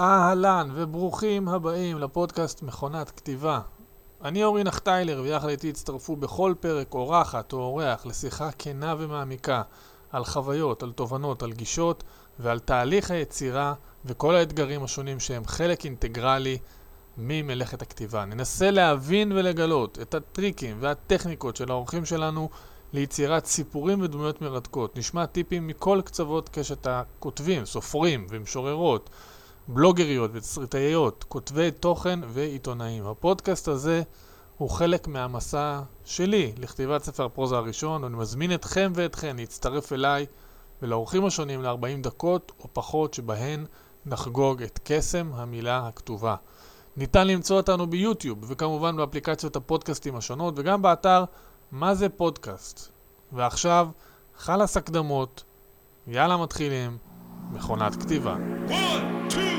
[0.00, 3.60] אהלן וברוכים הבאים לפודקאסט מכונת כתיבה.
[4.24, 9.62] אני אורי נחטיילר ויחד איתי הצטרפו בכל פרק אורחת או אורח לשיחה כנה ומעמיקה
[10.10, 12.04] על חוויות, על תובנות, על גישות
[12.38, 13.74] ועל תהליך היצירה
[14.04, 16.58] וכל האתגרים השונים שהם חלק אינטגרלי
[17.18, 18.24] ממלאכת הכתיבה.
[18.24, 22.48] ננסה להבין ולגלות את הטריקים והטכניקות של האורחים שלנו
[22.92, 24.98] ליצירת סיפורים ודמויות מרתקות.
[24.98, 29.10] נשמע טיפים מכל קצוות קשת הכותבים, סופרים ומשוררות.
[29.68, 33.06] בלוגריות ותסריטאיות, כותבי תוכן ועיתונאים.
[33.06, 34.02] הפודקאסט הזה
[34.58, 40.26] הוא חלק מהמסע שלי לכתיבת ספר הפרוזה הראשון, ואני מזמין אתכם ואתכן להצטרף אליי
[40.82, 43.64] ולאורחים השונים ל-40 דקות או פחות שבהן
[44.06, 46.36] נחגוג את קסם המילה הכתובה.
[46.96, 51.24] ניתן למצוא אותנו ביוטיוב וכמובן באפליקציות הפודקאסטים השונות וגם באתר
[51.72, 52.92] מה זה פודקאסט.
[53.32, 53.88] ועכשיו,
[54.36, 55.44] חלאס הקדמות,
[56.06, 56.98] יאללה מתחילים,
[57.52, 58.36] מכונת כתיבה.
[58.68, 59.55] One, two.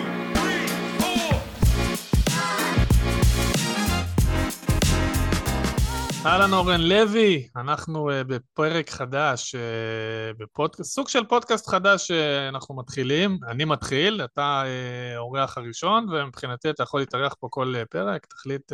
[6.27, 12.79] אהלן אורן לוי, אנחנו uh, בפרק חדש, uh, בפודקאסט, סוג של פודקאסט חדש שאנחנו uh,
[12.79, 18.71] מתחילים, אני מתחיל, אתה uh, אורח הראשון, ומבחינתי אתה יכול להתארח פה כל פרק, תחליט,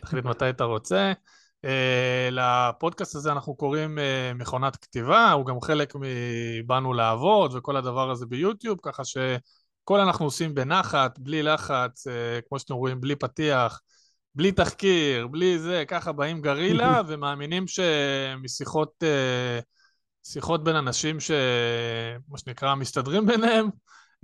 [0.00, 1.12] תחליט מתי אתה רוצה.
[2.30, 3.98] לפודקאסט הזה אנחנו קוראים
[4.34, 10.54] מכונת כתיבה, הוא גם חלק מ"באנו לעבוד" וכל הדבר הזה ביוטיוב, ככה שכל אנחנו עושים
[10.54, 12.06] בנחת, בלי לחץ,
[12.48, 13.80] כמו שאתם רואים, בלי פתיח.
[14.34, 19.60] בלי תחקיר, בלי זה, ככה באים גרילה ומאמינים שמשיחות אה,
[20.22, 23.68] שיחות בין אנשים שמה שנקרא מסתדרים ביניהם,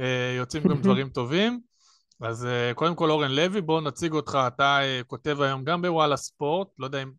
[0.01, 1.61] אה, יוצאים גם דברים טובים.
[2.21, 6.69] אז אה, קודם כל אורן לוי, בואו נציג אותך, אתה כותב היום גם בוואלה ספורט,
[6.79, 7.11] לא יודע אם,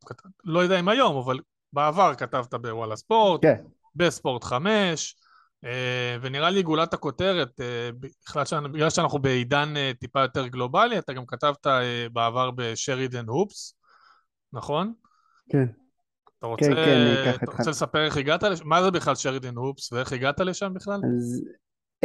[0.43, 1.39] לא יודע אם היום, אבל
[1.73, 3.55] בעבר כתבת בוואלה ספורט, כן.
[3.95, 5.26] בספורט 5, אה,
[6.21, 7.89] ונראה לי גולת הכותרת, אה,
[8.71, 11.67] בגלל שאנחנו בעידן אה, טיפה יותר גלובלי, אתה גם כתבת
[12.13, 13.75] בעבר בשרידן הופס,
[14.53, 14.93] נכון?
[15.49, 15.65] כן.
[16.39, 18.67] אתה רוצה, כן, כן, אתה רוצה לספר איך הגעת לשם?
[18.67, 20.99] מה זה בכלל שרידן הופס ואיך הגעת לשם בכלל?
[21.15, 21.43] אז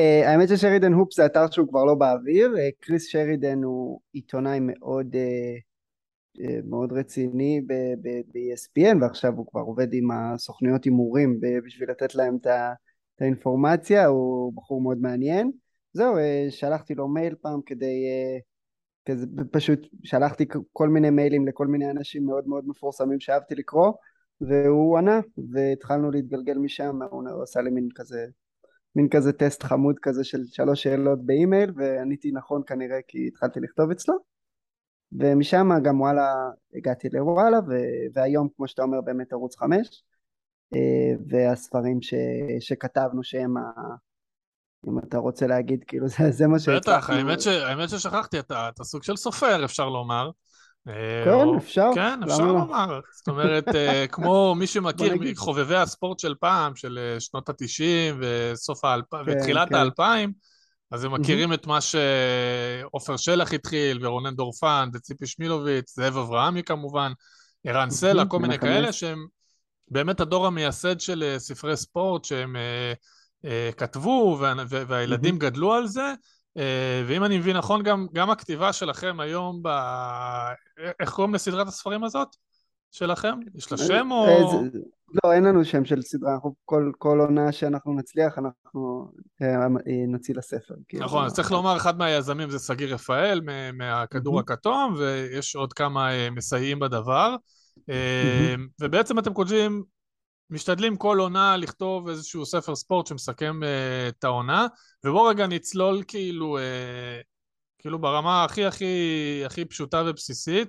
[0.00, 4.59] uh, האמת ששרידן הופס זה אתר שהוא כבר לא באוויר, uh, קריס שרידן הוא עיתונאי
[4.60, 12.15] מאוד, uh, uh, מאוד רציני ב-ESPN ועכשיו הוא כבר עובד עם הסוכניות הימורים בשביל לתת
[12.15, 12.72] להם את ה...
[13.22, 15.53] האינפורמציה, הוא בחור מאוד מעניין.
[15.93, 18.38] זהו, אה, שלחתי לו מייל פעם כדי, אה,
[19.09, 23.93] כזה, פשוט שלחתי כל מיני מיילים לכל מיני אנשים מאוד מאוד מפורסמים שאהבתי לקרוא,
[24.41, 25.21] והוא ענה,
[25.53, 28.27] והתחלנו להתגלגל משם, הוא עשה לי מין כזה,
[28.97, 33.91] מין כזה טסט חמוד כזה של שלוש שאלות באימייל, ועניתי נכון כנראה כי התחלתי לכתוב
[33.91, 34.15] אצלו.
[35.21, 36.33] ומשם גם וואלה,
[36.75, 37.59] הגעתי לוואלה,
[38.15, 40.04] והיום כמו שאתה אומר באמת ערוץ חמש.
[40.75, 42.15] אה, והספרים ש,
[42.60, 43.62] שכתבנו שהם ה...
[44.88, 46.93] אם אתה רוצה להגיד, כאילו זה, זה מה שהצלחנו.
[46.97, 50.31] בטח, האמת, ש, האמת ששכחתי, אתה, אתה סוג של סופר, אפשר לומר.
[50.88, 51.91] אה, כן, או, אפשר.
[51.94, 52.53] כן, אפשר לא?
[52.53, 53.00] לומר.
[53.16, 59.25] זאת אומרת, אה, כמו מי שמכיר, חובבי הספורט של פעם, של שנות ה-90 וסוף האלפיים,
[59.25, 59.75] כן, ותחילת כן.
[59.75, 60.33] האלפיים,
[60.91, 67.12] אז הם מכירים את מה שעופר שלח התחיל, ורונן דורפן, וציפי שמילוביץ, זאב אברהמי כמובן,
[67.65, 69.27] ערן סלע, כל מיני כאלה שהם
[69.92, 75.38] באמת הדור המייסד של אה, ספרי ספורט שהם uh, uh, כתבו וה, והילדים mm-hmm.
[75.38, 76.14] גדלו על זה,
[77.06, 79.69] ואם אני מבין נכון, גם, גם הכתיבה שלכם היום, ב...
[81.00, 82.28] איך קוראים לסדרת הספרים הזאת?
[82.91, 83.38] שלכם?
[83.54, 84.26] יש לה שם או...
[85.25, 89.12] לא, אין לנו שם של סדרה, אנחנו כל, כל עונה שאנחנו נצליח, אנחנו
[90.09, 90.74] נוציא לספר.
[90.94, 93.41] נכון, אז צריך לומר, אחד מהיזמים זה סגיר רפאל
[93.72, 97.36] מהכדור הכתום, ויש עוד כמה מסייעים בדבר.
[97.88, 99.83] אמ, ובעצם אתם כותבים,
[100.50, 104.66] משתדלים כל עונה לכתוב איזשהו ספר ספורט שמסכם אה, את העונה,
[105.05, 107.21] ובואו רגע נצלול כאילו, אה,
[107.78, 110.69] כאילו ברמה הכי הכי הכי פשוטה ובסיסית.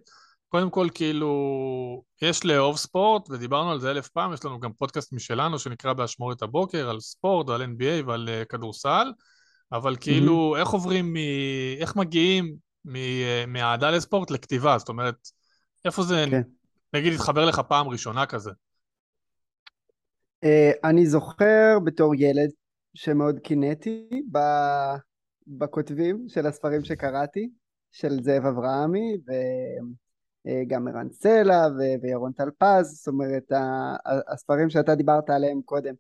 [0.50, 5.14] קודם כל, כאילו, יש לאהוב ספורט, ודיברנו על זה אלף פעם, יש לנו גם פודקאסט
[5.14, 9.12] משלנו שנקרא באשמורת הבוקר, על ספורט ועל NBA ועל uh, כדורסל,
[9.72, 10.60] אבל כאילו, mm-hmm.
[10.60, 11.18] איך עוברים, מ...
[11.80, 12.56] איך מגיעים
[13.48, 14.78] מאהדה לספורט לכתיבה?
[14.78, 15.16] זאת אומרת,
[15.86, 16.42] איפה זה כן.
[16.94, 18.52] נגיד התחבר לך פעם ראשונה כזה?
[20.46, 20.48] Uh,
[20.84, 22.50] אני זוכר בתור ילד
[22.94, 24.24] שמאוד קינאתי
[25.48, 27.50] בכותבים של הספרים שקראתי,
[27.92, 29.18] של זאב אברהמי
[30.46, 31.68] וגם ערן סלע
[32.02, 33.52] וירון טלפז, זאת אומרת
[34.28, 35.94] הספרים שאתה דיברת עליהם קודם,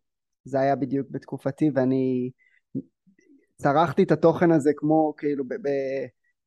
[0.43, 2.31] זה היה בדיוק בתקופתי ואני
[3.57, 5.43] צרחתי את התוכן הזה כמו כאילו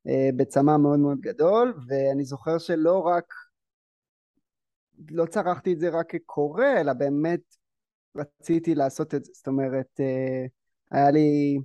[0.09, 3.25] אה, בצמא מאוד מאוד גדול ואני זוכר שלא רק
[5.11, 7.41] לא צרכתי את זה רק כקורא, אלא באמת
[8.17, 9.33] רציתי לעשות את זה.
[9.35, 10.47] זאת אומרת, אה,
[10.91, 11.59] היה לי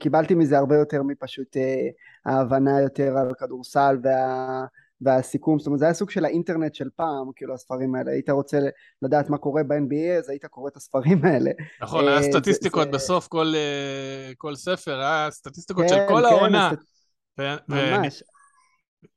[0.00, 1.88] קיבלתי מזה הרבה יותר מפשוט אה,
[2.26, 4.64] ההבנה יותר על כדורסל וה...
[5.00, 8.58] והסיכום, זאת אומרת זה היה סוג של האינטרנט של פעם, כאילו הספרים האלה, היית רוצה
[9.02, 11.50] לדעת מה קורה ב-NBA אז היית קורא את הספרים האלה.
[11.82, 13.52] נכון, היה אה, סטטיסטיקות זה, בסוף כל,
[14.36, 16.70] כל ספר, היה סטטיסטיקות כן, של כל כן, העונה.
[17.68, 18.22] ממש.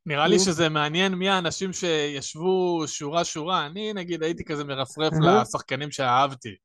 [0.05, 5.91] נראה לי שזה מעניין מי האנשים שישבו שורה שורה, אני נגיד הייתי כזה מרפרף לשחקנים
[5.91, 6.55] שאהבתי.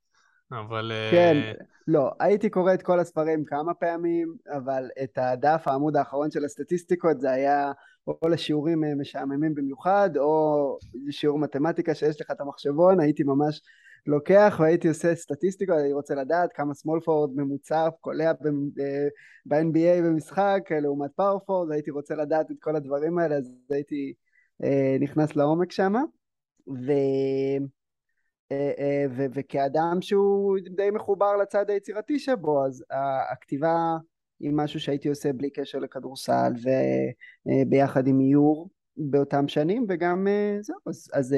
[0.53, 0.93] אבל...
[1.11, 1.65] כן, uh...
[1.89, 7.21] לא, הייתי קורא את כל הספרים כמה פעמים, אבל את הדף, העמוד האחרון של הסטטיסטיקות,
[7.21, 7.73] זה היה
[8.09, 10.79] או לשיעורים אה, משעממים במיוחד, או
[11.11, 13.61] שיעור מתמטיקה שיש לך את המחשבון, הייתי ממש
[14.07, 18.33] לוקח והייתי עושה סטטיסטיקות, אני רוצה לדעת כמה small forward ממוצע קולע
[19.47, 24.15] ב-NBA אה, במשחק לעומת power forward, הייתי רוצה לדעת את כל הדברים האלה, אז הייתי
[24.65, 25.93] אה, נכנס לעומק שם.
[26.69, 26.93] ו...
[28.53, 32.85] אה, אה, ו- וכאדם שהוא די מחובר לצד היצירתי שבו, אז
[33.33, 33.97] הכתיבה
[34.41, 36.53] היא משהו שהייתי עושה בלי קשר לכדורסל
[37.47, 41.35] וביחד עם איור באותם שנים, וגם אה, זהו, אז, אז,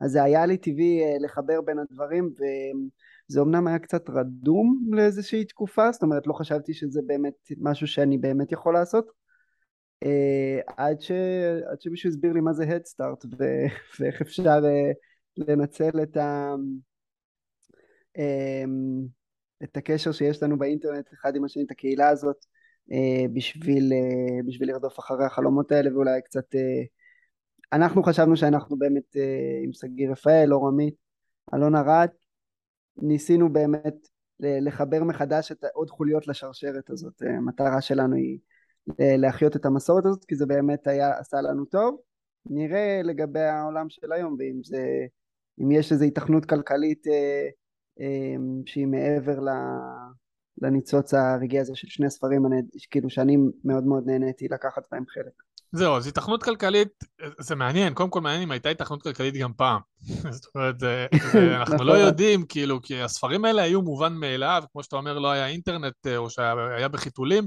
[0.00, 5.92] אז זה היה לי טבעי לחבר בין הדברים, וזה אמנם היה קצת רדום לאיזושהי תקופה,
[5.92, 9.10] זאת אומרת לא חשבתי שזה באמת משהו שאני באמת יכול לעשות,
[10.66, 11.10] עד, ש,
[11.70, 13.26] עד שמישהו הסביר לי מה זה Head Start
[14.00, 14.60] ואיך אפשר
[15.36, 16.54] לנצל את, ה,
[18.18, 19.06] אמ,
[19.62, 22.44] את הקשר שיש לנו באינטרנט אחד עם השני, את הקהילה הזאת,
[22.92, 26.54] אה, בשביל, אה, בשביל לרדוף אחרי החלומות האלה ואולי קצת...
[26.54, 26.84] אה,
[27.72, 29.16] אנחנו חשבנו שאנחנו באמת
[29.64, 30.94] עם שגיא רפאל, אור עמית,
[31.54, 32.08] אלון ארד,
[32.96, 34.08] ניסינו באמת
[34.40, 37.22] לחבר מחדש את עוד חוליות לשרשרת הזאת.
[37.22, 38.38] המטרה שלנו היא
[38.98, 42.00] להחיות את המסורת הזאת, כי זה באמת היה, עשה לנו טוב.
[42.46, 45.06] נראה לגבי העולם של היום, ואם זה
[45.60, 47.48] אם יש איזו התכנות כלכלית אה,
[48.00, 48.36] אה,
[48.66, 49.40] שהיא מעבר
[50.62, 52.56] לניצוץ הרגעי הזה של שני ספרים, אני,
[52.90, 55.42] כאילו שאני מאוד מאוד נהניתי לקחת בהם חלק.
[55.72, 57.04] זהו, אז התכנות כלכלית,
[57.40, 59.80] זה מעניין, קודם כל מעניין אם הייתה התכנות כלכלית גם פעם.
[60.30, 62.06] זאת אומרת, זה, זה, אנחנו לא נכון.
[62.06, 66.16] יודעים, כאילו, כי הספרים האלה היו מובן מאליו, כמו שאתה אומר, לא היה אינטרנט אה,
[66.16, 67.46] או שהיה בחיתולים.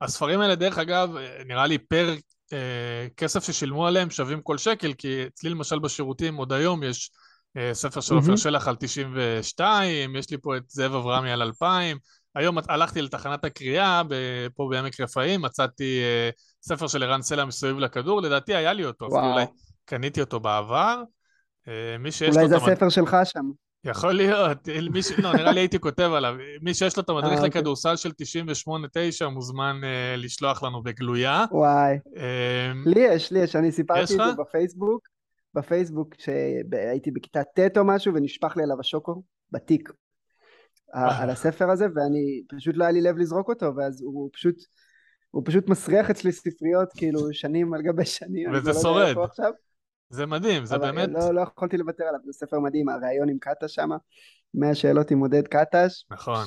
[0.00, 1.16] הספרים האלה, דרך אגב,
[1.46, 2.14] נראה לי פר
[2.52, 7.10] אה, כסף ששילמו עליהם שווים כל שקל, כי אצלי למשל בשירותים עוד היום יש
[7.56, 11.98] אה, ספר של עופר שלח על 92, יש לי פה את זאב אברהמי על 2000.
[12.34, 14.02] היום הלכתי לתחנת הקריאה
[14.54, 16.30] פה בעמק רפאים, מצאתי אה,
[16.62, 19.44] ספר של ערן סלע מסביב לכדור, לדעתי היה לי אותו, אפילו אולי
[19.84, 21.02] קניתי אותו בעבר.
[21.68, 23.50] אה, מי שיש אולי זה הספר שלך שם.
[23.84, 25.10] יכול להיות, מי ש...
[25.18, 26.34] לא, נראה לי הייתי כותב עליו.
[26.62, 27.48] מי שיש לו את המדריך אוקיי.
[27.48, 28.10] לכדורסל של
[29.24, 29.80] 98-9 מוזמן
[30.16, 31.44] לשלוח לנו בגלויה.
[31.50, 31.98] וואי.
[32.86, 35.08] לי יש, לי יש, אני סיפרתי את זה בפייסבוק.
[35.54, 39.22] בפייסבוק שהייתי בכיתה ט' או משהו ונשפך לי עליו השוקו
[39.52, 39.90] בתיק
[40.92, 44.56] על הספר הזה ואני פשוט לא היה לי לב לזרוק אותו ואז הוא פשוט
[45.30, 49.16] הוא פשוט מסריח אצלי ספריות כאילו שנים על גבי שנים וזה לא שורד
[50.10, 53.74] זה מדהים זה באמת לא, לא יכולתי לוותר עליו זה ספר מדהים הריאיון עם קטש
[53.74, 53.90] שם
[54.54, 56.44] 100 שאלות עם עודד קטש נכון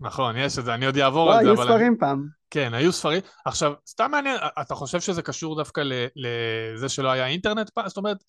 [0.00, 1.58] נכון, יש את זה, אני עוד אעבור לא, על זה, אבל...
[1.58, 2.26] לא, היו ספרים פעם.
[2.50, 3.20] כן, היו ספרים.
[3.44, 5.82] עכשיו, סתם מעניין, אתה חושב שזה קשור דווקא
[6.16, 7.88] לזה שלא היה אינטרנט פעם?
[7.88, 8.24] זאת אומרת,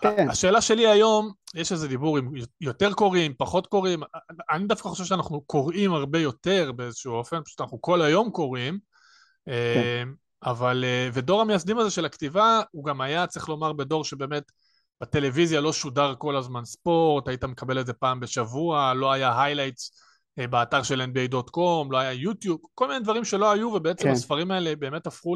[0.00, 0.28] כן.
[0.30, 2.30] השאלה שלי היום, יש איזה דיבור אם
[2.60, 4.02] יותר קוראים, פחות קוראים,
[4.50, 8.78] אני דווקא חושב שאנחנו קוראים הרבה יותר באיזשהו אופן, פשוט אנחנו כל היום קוראים,
[9.46, 9.52] כן.
[10.02, 10.14] אמ,
[10.44, 14.52] אבל, אה, ודור המייסדים הזה של הכתיבה, הוא גם היה, צריך לומר, בדור שבאמת
[15.00, 19.92] בטלוויזיה לא שודר כל הזמן ספורט, היית מקבל את זה פעם בשבוע, לא היה highlights
[20.38, 24.10] אה, באתר של NBA.com, לא היה יוטיוב, כל מיני דברים שלא היו, ובעצם כן.
[24.10, 25.34] הספרים האלה באמת הפכו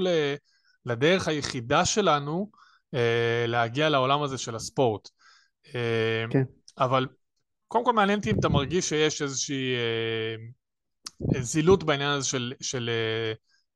[0.87, 2.68] לדרך היחידה שלנו, אה,
[3.47, 5.09] להגיע לעולם הזה של הספורט.
[5.75, 6.43] אה, כן.
[6.79, 7.07] אבל
[7.69, 12.91] קודם כל מעניין אותי אם אתה מרגיש שיש איזושהי אה, זילות בעניין הזה של, של,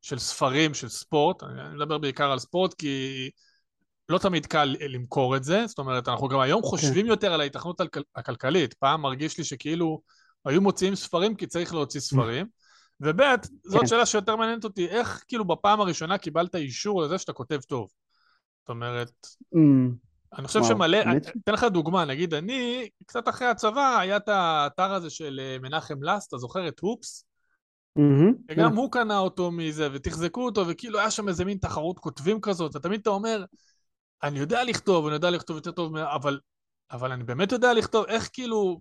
[0.02, 1.42] של ספרים, של ספורט.
[1.42, 3.30] אני מדבר בעיקר על ספורט כי
[4.08, 6.68] לא תמיד קל למכור את זה, זאת אומרת, אנחנו גם היום כן.
[6.68, 7.80] חושבים יותר על ההתכנות
[8.16, 8.74] הכלכלית.
[8.74, 10.02] פעם מרגיש לי שכאילו
[10.44, 12.46] היו מוציאים ספרים כי צריך להוציא ספרים.
[13.00, 13.20] וב',
[13.64, 13.86] זאת כן.
[13.86, 17.88] שאלה שיותר מעניינת אותי, איך כאילו בפעם הראשונה קיבלת אישור לזה שאתה כותב טוב?
[18.62, 19.58] זאת אומרת, mm.
[20.38, 24.92] אני חושב שמלא, אני אתן לך דוגמה, נגיד אני, קצת אחרי הצבא, היה את האתר
[24.92, 27.24] הזה של אה, מנחם לס, אתה זוכר את הופס?
[27.98, 28.34] Mm-hmm.
[28.48, 28.76] וגם yeah.
[28.76, 33.00] הוא קנה אותו מזה, ותחזקו אותו, וכאילו היה שם איזה מין תחרות כותבים כזאת, ותמיד
[33.00, 33.44] אתה אומר,
[34.22, 36.40] אני יודע לכתוב, אני יודע לכתוב יותר טוב, אבל,
[36.90, 38.80] אבל אני באמת יודע לכתוב, איך כאילו,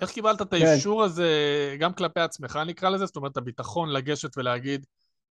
[0.00, 0.66] איך קיבלת את כן.
[0.66, 1.30] האישור הזה,
[1.78, 4.86] גם כלפי עצמך נקרא לזה, זאת אומרת, הביטחון לגשת ולהגיד,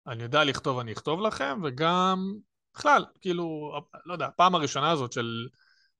[0.06, 2.34] אני יודע לכתוב, אני אכתוב לכם, וגם
[2.74, 3.72] בכלל, כאילו,
[4.06, 5.48] לא יודע, הפעם הראשונה הזאת של,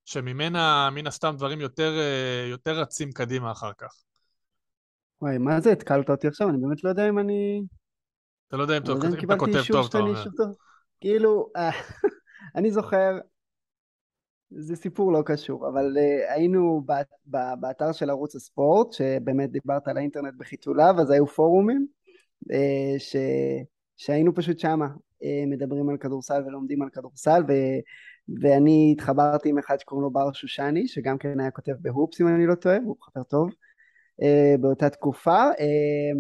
[0.05, 3.95] שממנה, מן הסתם, דברים יותר, אה, יותר רצים קדימה אחר כך.
[5.23, 6.49] וואי, מה זה התקלת אותי עכשיו?
[6.49, 7.63] אני באמת לא יודע אם אני...
[8.49, 10.25] אתה לא יודע אם לא יודע אם אתה כותב טוב, אתה אומר.
[10.37, 10.55] טוב.
[11.01, 11.71] כאילו, אה,
[12.57, 13.19] אני זוכר,
[14.51, 16.93] זה סיפור לא קשור, אבל אה, היינו ב-
[17.37, 21.87] ב- באתר של ערוץ הספורט, שבאמת דיברת על האינטרנט בחיתוליו, אז היו פורומים,
[22.53, 23.17] אה, ש...
[23.97, 24.89] שהיינו פשוט שמה,
[25.47, 27.53] מדברים על כדורסל ולומדים על כדורסל, ו...
[28.41, 32.47] ואני התחברתי עם אחד שקוראים לו בר שושני, שגם כן היה כותב בהופס אם אני
[32.47, 33.51] לא טועה, הוא חבר טוב,
[34.23, 35.39] אה, באותה תקופה.
[35.39, 36.13] אה,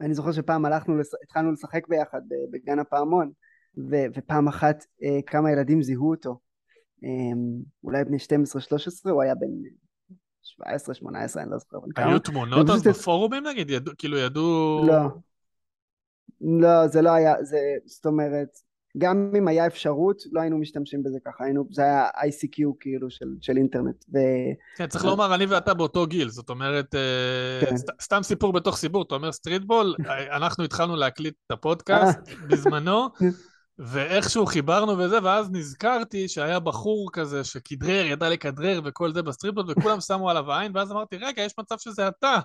[0.00, 0.94] אני זוכר שפעם הלכנו.
[1.22, 3.30] התחלנו לשחק ביחד ב- בגן הפעמון,
[3.90, 3.96] ו...
[4.14, 6.38] ופעם אחת אה, כמה ילדים זיהו אותו,
[7.04, 7.08] אה,
[7.84, 9.48] אולי בני 12-13, הוא היה בן
[10.44, 11.78] 17-18, אני לא זוכר.
[11.96, 13.70] היו תמונות אז בפורומים נגיד?
[13.98, 14.84] כאילו ידעו...
[14.86, 15.08] לא.
[16.40, 18.48] לא, זה לא היה, זה, זאת אומרת,
[18.98, 23.26] גם אם היה אפשרות, לא היינו משתמשים בזה ככה, היינו, זה היה ICQ כאילו של,
[23.40, 24.18] של אינטרנט, ו...
[24.76, 27.76] כן, צריך לומר, אני ואתה באותו גיל, זאת אומרת, אה, כן.
[27.76, 32.18] סת- סתם סיפור בתוך סיפור, אתה אומר streetball, אה, אנחנו התחלנו להקליט את הפודקאסט
[32.48, 33.08] בזמנו,
[33.78, 39.64] ואיכשהו חיברנו וזה, ואז נזכרתי שהיה בחור כזה שכדרר, ידע לכדרר וכל זה ב streetball,
[39.68, 42.38] וכולם שמו עליו עין, ואז אמרתי, רגע, יש מצב שזה אתה.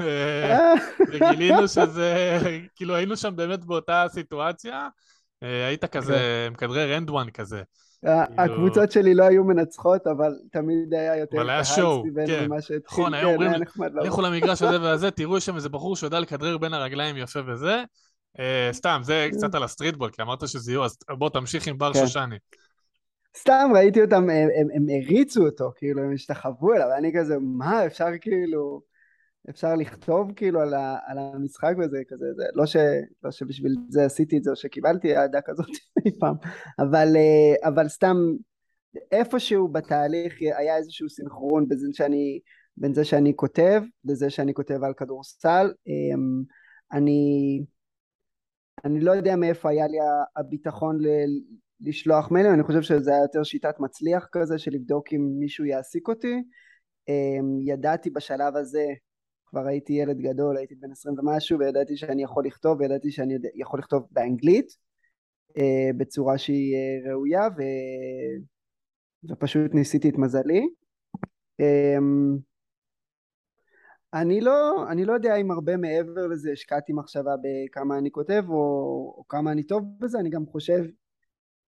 [1.12, 2.38] וגילינו שזה,
[2.74, 4.88] כאילו היינו שם באמת באותה סיטואציה,
[5.42, 7.62] אה, היית כזה מכדרר And One כזה.
[8.38, 12.44] הקבוצות שלי לא היו מנצחות, אבל תמיד היה יותר אבל היה show, כן.
[12.46, 14.06] ממה שהתחיל, נכון, היו כן, אומרים, נחמד לבוא.
[14.06, 17.82] לכו למגרש הזה והזה, תראו, שם איזה בחור שיודע לכדרר בין הרגליים יפה וזה.
[18.38, 21.92] אה, סתם, זה קצת על הסטריטבול, כי אמרת שזה יהיו, אז בוא תמשיך עם בר
[21.92, 21.98] כן.
[21.98, 22.36] שושני.
[23.38, 24.26] סתם ראיתי אותם,
[24.74, 28.80] הם הריצו אותו, כאילו, הם השתחוו אליו, ואני כזה, מה, אפשר כאילו,
[29.50, 32.76] אפשר לכתוב כאילו על, ה, על המשחק וזה, כזה, זה, לא, ש,
[33.22, 35.66] לא שבשביל זה עשיתי את זה, או שקיבלתי אהדה כזאת
[36.06, 36.34] אי פעם,
[36.78, 38.16] אבל, אה, אבל סתם,
[39.12, 42.40] איפשהו בתהליך היה איזשהו סינכרון בין שאני,
[42.76, 46.42] בין זה שאני כותב, לזה שאני כותב על כדורסל, אמ,
[46.92, 47.60] אני,
[48.84, 49.98] אני לא יודע מאיפה היה לי
[50.36, 51.06] הביטחון ל...
[51.80, 56.08] לשלוח מיילים, אני חושב שזה היה יותר שיטת מצליח כזה של לבדוק אם מישהו יעסיק
[56.08, 56.42] אותי.
[57.08, 58.86] אמ, ידעתי בשלב הזה,
[59.46, 63.78] כבר הייתי ילד גדול, הייתי בן עשרים ומשהו, וידעתי שאני יכול לכתוב, וידעתי שאני יכול
[63.78, 64.76] לכתוב באנגלית,
[65.58, 67.62] אה, בצורה שהיא אה, ראויה, ו...
[69.30, 70.66] ופשוט ניסיתי את מזלי.
[71.60, 72.36] אמ,
[74.14, 78.54] אני לא, אני לא יודע אם הרבה מעבר לזה השקעתי מחשבה בכמה אני כותב או,
[79.18, 80.84] או כמה אני טוב בזה, אני גם חושב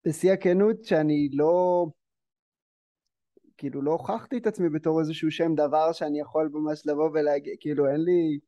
[0.04, 1.86] בשיא הכנות שאני לא,
[3.58, 7.86] כאילו לא הוכחתי את עצמי בתור איזשהו שם דבר שאני יכול ממש לבוא ולהגיד, כאילו
[7.86, 8.38] אין לי,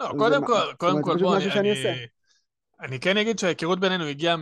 [0.00, 2.06] לא, קודם מה- כל, זאת קודם כל, בוא, משהו אני, שאני אני.
[2.80, 4.36] אני כן אגיד שההיכרות בינינו הגיעה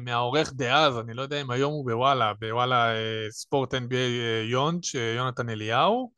[0.00, 4.84] מהעורך דאז, אני לא יודע אם היום הוא בוואלה, בוואלה אה, ספורט NBA אה, יונד,
[4.84, 6.12] שיונתן אליהו.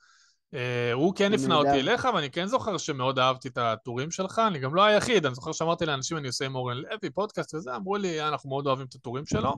[0.55, 1.55] אה, הוא כן הפנה.
[1.55, 5.35] אותי אליך, ואני כן זוכר שמאוד אהבתי את הטורים שלך, אני גם לא היחיד, אני
[5.35, 8.67] זוכר שאמרתי לאנשים, אני עושה עם אורן לוי, פודקאסט וזה, אמרו לי, "אה, אנחנו מאוד
[8.67, 9.55] אוהבים את הטורים שלו.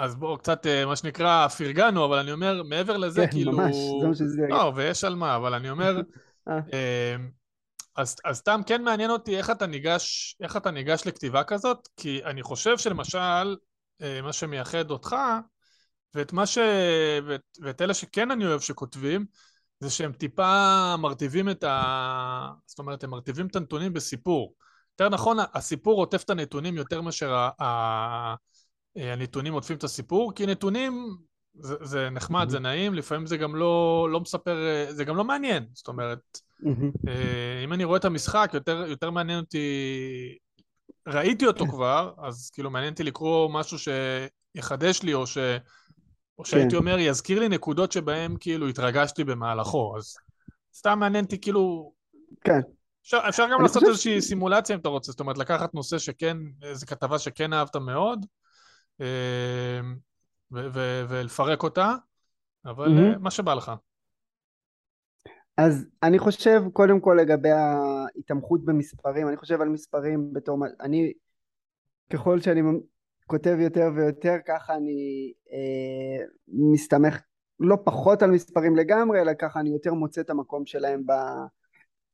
[0.00, 3.52] אז בואו, קצת, אה, מה שנקרא, פרגנו, אבל אני אומר, מעבר לזה, כן, כאילו...
[3.52, 4.46] ממש, זה מה שזה.
[4.48, 6.00] לא, ויש על מה, אבל אני אומר,
[6.48, 6.58] אה.
[6.72, 7.16] אה,
[7.96, 12.24] אז, אז סתם כן מעניין אותי איך אתה ניגש, איך אתה ניגש לכתיבה כזאת, כי
[12.24, 13.56] אני חושב שלמשל,
[14.02, 15.16] אה, מה שמייחד אותך,
[16.14, 16.58] ואת מה ש...
[17.26, 19.26] ואת, ואת אלה שכן אני אוהב שכותבים,
[19.80, 22.50] זה שהם טיפה מרטיבים את ה...
[22.66, 24.54] זאת אומרת, הם מרטיבים את הנתונים בסיפור.
[24.90, 28.34] יותר נכון, הסיפור עוטף את הנתונים יותר מאשר ה...
[28.96, 29.12] ה...
[29.12, 31.16] הנתונים עוטפים את הסיפור, כי נתונים
[31.54, 34.56] זה, זה נחמד, זה נעים, לפעמים זה גם לא, לא מספר,
[34.90, 35.66] זה גם לא מעניין.
[35.74, 36.90] זאת אומרת, מהמם.
[37.08, 39.68] אה, אם אני רואה את המשחק, יותר, יותר מעניין אותי...
[41.08, 45.38] ראיתי אותו כבר, אז כאילו מעניין אותי לקרוא משהו שיחדש לי, או, ש...
[46.38, 46.76] או שהייתי כן.
[46.76, 49.96] אומר, יזכיר לי נקודות שבהן כאילו התרגשתי במהלכו.
[49.96, 50.16] אז
[50.74, 51.92] סתם מעניין אותי כאילו...
[52.44, 52.60] כן.
[53.02, 56.36] אפשר, אפשר גם לעשות חושב איזושהי סימולציה אם אתה רוצה, זאת אומרת, לקחת נושא שכן,
[56.62, 58.39] איזו כתבה שכן אהבת מאוד, אה,
[61.08, 61.94] ולפרק אותה,
[62.64, 62.98] אבל.
[62.98, 63.72] אה, מה שבא לך.
[65.56, 71.12] אז אני חושב קודם כל לגבי ההתמחות במספרים, אני חושב על מספרים בתור, אני
[72.12, 72.60] ככל שאני
[73.26, 77.20] כותב יותר ויותר ככה אני אה, מסתמך
[77.60, 81.10] לא פחות על מספרים לגמרי אלא ככה אני יותר מוצא את המקום שלהם ב,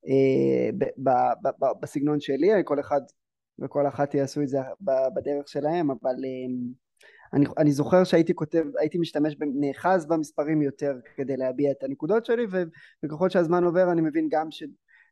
[0.06, 1.10] אה, ב, ב,
[1.42, 3.00] ב, ב, בסגנון שלי, כל אחד
[3.58, 4.58] וכל אחת יעשו את זה
[5.14, 6.54] בדרך שלהם אבל אה,
[7.32, 12.46] אני, אני זוכר שהייתי כותב, הייתי משתמש, נאחז במספרים יותר כדי להביע את הנקודות שלי
[13.02, 14.62] וככל שהזמן עובר אני מבין גם ש,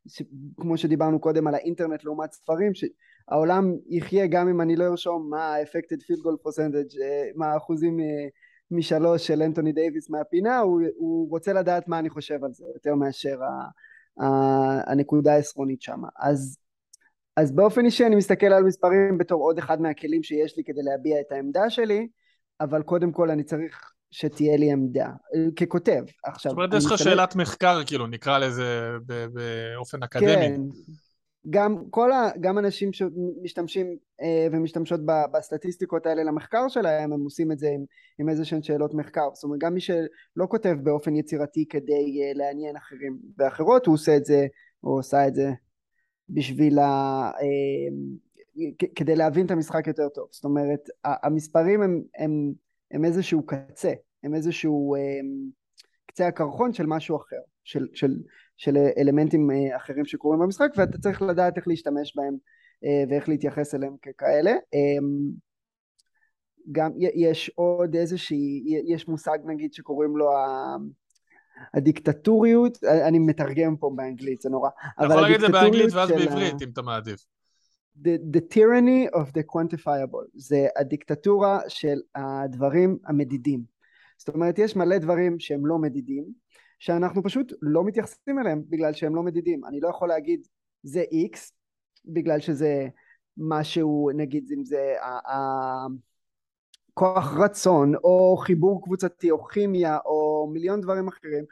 [0.08, 0.22] ש,
[0.56, 5.46] כמו שדיברנו קודם על האינטרנט לעומת ספרים, שהעולם יחיה גם אם אני לא ארשום מה
[5.46, 8.28] ה-affected field goal percentage, אה, מה האחוזים אה,
[8.70, 12.94] משלוש של אנטוני דייוויס מהפינה, הוא, הוא רוצה לדעת מה אני חושב על זה יותר
[12.94, 13.70] מאשר ה,
[14.92, 16.02] הנקודה העשרונית שם.
[16.18, 16.58] אז,
[17.36, 21.20] אז באופן אישי אני מסתכל על מספרים בתור עוד אחד מהכלים שיש לי כדי להביע
[21.20, 22.08] את העמדה שלי,
[22.60, 25.08] אבל קודם כל אני צריך שתהיה לי עמדה,
[25.56, 26.02] ככותב.
[26.24, 27.08] עכשיו, זאת אומרת, יש לך משתמש...
[27.08, 30.26] שאלת מחקר, כאילו, נקרא לזה באופן אקדמי.
[30.26, 30.60] כן,
[31.50, 32.30] גם כל ה...
[32.40, 37.84] גם אנשים שמשתמשים אה, ומשתמשות ב, בסטטיסטיקות האלה למחקר שלהם, הם עושים את זה עם,
[38.18, 39.28] עם איזה שהן שאלות מחקר.
[39.34, 44.16] זאת אומרת, גם מי שלא כותב באופן יצירתי כדי אה, לעניין אחרים ואחרות, הוא עושה
[44.16, 44.46] את זה,
[44.84, 45.50] או עושה את זה
[46.28, 46.84] בשביל ה...
[47.40, 48.06] אה,
[48.96, 50.28] כדי להבין את המשחק יותר טוב.
[50.30, 52.52] זאת אומרת, המספרים הם, הם,
[52.90, 54.94] הם איזשהו קצה, הם איזשהו...
[54.94, 55.00] אה,
[56.14, 58.16] קצה הקרחון של משהו אחר, של, של,
[58.56, 62.36] של אלמנטים אה, אחרים שקורים במשחק ואתה צריך לדעת איך להשתמש בהם
[62.84, 64.50] אה, ואיך להתייחס אליהם ככאלה.
[64.50, 65.30] אמ,
[66.72, 70.30] גם יש עוד איזושהי, יש מושג נגיד שקוראים לו
[71.74, 74.68] הדיקטטוריות, אני מתרגם פה באנגלית, זה נורא.
[74.98, 77.26] אתה יכול להגיד את זה באנגלית ואז בעברית, אם אתה מעדיף.
[78.02, 83.62] The, the tyranny of the quantifiable, זה הדיקטטורה של הדברים המדידים.
[84.18, 86.24] זאת אומרת, יש מלא דברים שהם לא מדידים,
[86.78, 89.64] שאנחנו פשוט לא מתייחסים אליהם בגלל שהם לא מדידים.
[89.64, 90.48] אני לא יכול להגיד
[90.82, 91.38] זה X,
[92.04, 92.88] בגלל שזה
[93.36, 94.94] משהו, נגיד אם זה
[96.94, 101.44] כוח רצון, או חיבור קבוצתי, או כימיה, או מיליון דברים אחרים,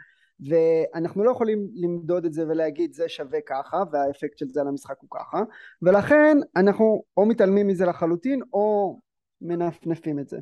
[0.49, 4.97] ואנחנו לא יכולים למדוד את זה ולהגיד זה שווה ככה, והאפקט של זה על המשחק
[5.01, 5.43] הוא ככה,
[5.83, 8.99] ולכן אנחנו או מתעלמים מזה לחלוטין, או
[9.41, 10.39] מנפנפים את זה.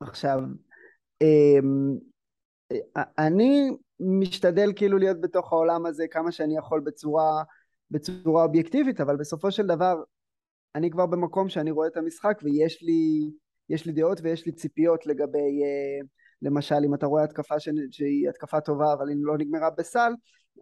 [0.00, 0.40] עכשיו,
[1.22, 1.96] אמ,
[3.18, 7.42] אני משתדל כאילו להיות בתוך העולם הזה כמה שאני יכול בצורה,
[7.90, 10.02] בצורה אובייקטיבית, אבל בסופו של דבר
[10.74, 13.30] אני כבר במקום שאני רואה את המשחק ויש לי,
[13.86, 16.06] לי דעות ויש לי ציפיות לגבי, אה,
[16.44, 17.68] למשל אם אתה רואה התקפה ש...
[17.90, 20.12] שהיא התקפה טובה אבל היא לא נגמרה בסל,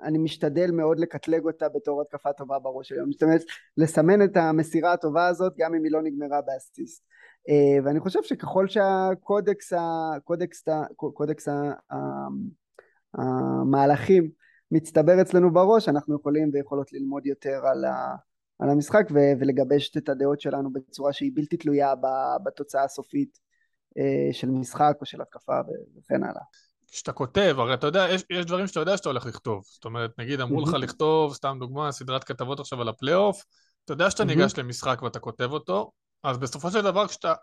[0.03, 3.43] אני משתדל מאוד לקטלג אותה בתור התקפה טובה בראש שלי, אני משתמש
[3.77, 7.05] לסמן את המסירה הטובה הזאת גם אם היא לא נגמרה באסיסט.
[7.49, 10.65] אה, ואני חושב שככל שהקודקס הקודקס,
[10.97, 11.49] קודקס
[13.15, 14.31] המהלכים
[14.71, 18.17] מצטבר אצלנו בראש אנחנו יכולים ויכולות ללמוד יותר על, ה,
[18.59, 21.95] על המשחק ו, ולגבש את הדעות שלנו בצורה שהיא בלתי תלויה
[22.45, 23.39] בתוצאה הסופית
[24.33, 25.61] של משחק או של התקפה
[25.99, 26.43] וכן הלאה.
[26.93, 29.65] כשאתה כותב, הרי אתה יודע, יש, יש דברים שאתה יודע שאתה הולך לכתוב.
[29.67, 33.45] זאת אומרת, נגיד אמרו לך לכתוב, סתם דוגמה, סדרת כתבות עכשיו על הפלייאוף,
[33.85, 35.91] אתה יודע שאתה ניגש למשחק ואתה כותב אותו,
[36.23, 37.35] אז בסופו של דבר כשאתה,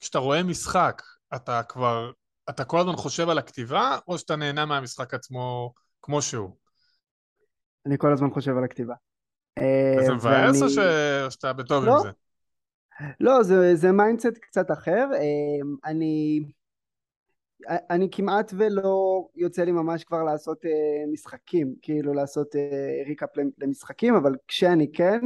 [0.00, 1.02] כשאתה רואה משחק,
[1.34, 2.10] אתה כבר,
[2.50, 6.56] אתה כל הזמן חושב על הכתיבה, או שאתה נהנה מהמשחק עצמו כמו שהוא?
[7.86, 8.94] אני כל הזמן חושב על הכתיבה.
[10.06, 11.24] זה מבאס ואני...
[11.24, 11.96] או שאתה בטוב לא.
[11.96, 12.10] עם זה?
[13.20, 15.08] לא, זה, זה mindset קצת אחר.
[15.84, 16.40] אני,
[17.68, 20.58] אני כמעט ולא יוצא לי ממש כבר לעשות
[21.12, 22.54] משחקים, כאילו לעשות
[23.06, 25.20] recap למשחקים, אבל כשאני כן,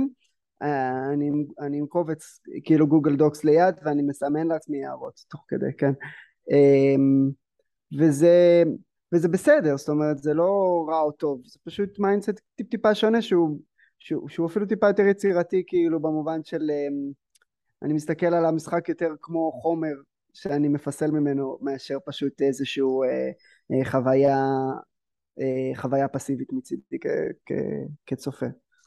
[0.63, 5.73] אה, אני, אני עם קובץ כאילו Google Docs ליד ואני מסמן לעצמי הערות תוך כדי,
[5.79, 5.93] כן?
[6.51, 7.31] אמ,
[7.99, 8.63] וזה,
[9.15, 13.23] וזה בסדר, זאת אומרת זה לא רע או טוב, זה פשוט mindset טיפ טיפה שונה
[13.23, 13.59] שהוא,
[13.99, 17.13] שהוא, שהוא אפילו טיפה יותר יצירתי כאילו במובן של אמ,
[17.85, 19.95] אני מסתכל על המשחק יותר כמו חומר
[20.33, 23.31] שאני מפסל ממנו מאשר פשוט איזשהו אה,
[23.73, 24.39] אה, חוויה,
[25.41, 26.99] אה, חוויה פסיבית מצידי
[28.07, 28.47] כצופה.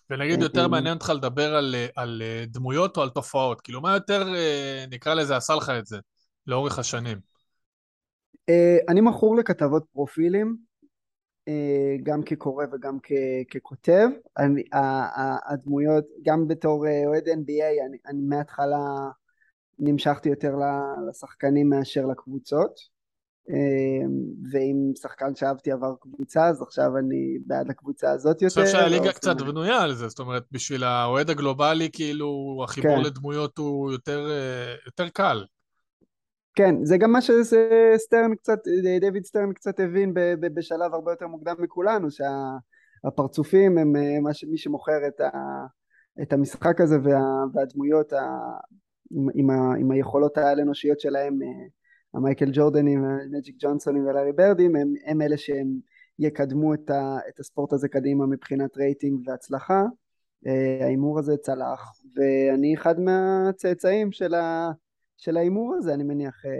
[0.09, 3.61] ונגיד יותר מעניין אותך לדבר על, על דמויות או על תופעות?
[3.61, 5.97] כאילו, מה יותר, אה, נקרא לזה, עשה לך את זה
[6.47, 7.19] לאורך השנים?
[8.49, 10.66] אה, אני מכור לכתבות פרופילים, אה,
[12.03, 12.97] גם כקורא וגם
[13.51, 14.07] ככותב.
[14.37, 14.63] אני,
[15.49, 19.09] הדמויות, גם בתור אוהד NBA, אני, אני מההתחלה
[19.79, 20.55] נמשכתי יותר
[21.09, 22.97] לשחקנים מאשר לקבוצות.
[23.49, 24.09] אמ,
[24.51, 28.61] ואם שחקן שאהבתי עבר קבוצה, אז עכשיו אני בעד הקבוצה הזאת יותר.
[28.61, 33.03] אני חושב שהליגה קצת בנויה על זה, זאת אומרת, בשביל האוהד הגלובלי, כאילו, החיבור כן.
[33.03, 35.45] לדמויות הוא יותר, אה, יותר קל.
[36.57, 38.59] כן, זה גם מה שסטרן קצת,
[38.99, 43.93] דיוויד סטרן קצת הבין בשלב הרבה יותר מוקדם מכולנו, שהפרצופים הם
[44.47, 45.29] מי שמוכר את, ה,
[46.21, 47.19] את המשחק הזה וה,
[47.53, 48.17] והדמויות ה,
[49.33, 51.67] עם, ה, עם היכולות העל אנושיות שלהם אה,
[52.13, 55.67] המייקל ג'ורדנים, המג'יק ג'ונסונים ולארי ברדים הם, הם אלה שהם
[56.19, 59.83] יקדמו את, ה, את הספורט הזה קדימה מבחינת רייטינג והצלחה.
[60.47, 64.71] אה, ההימור הזה צלח ואני אחד מהצאצאים של, ה,
[65.17, 66.45] של ההימור הזה אני מניח.
[66.45, 66.51] אה,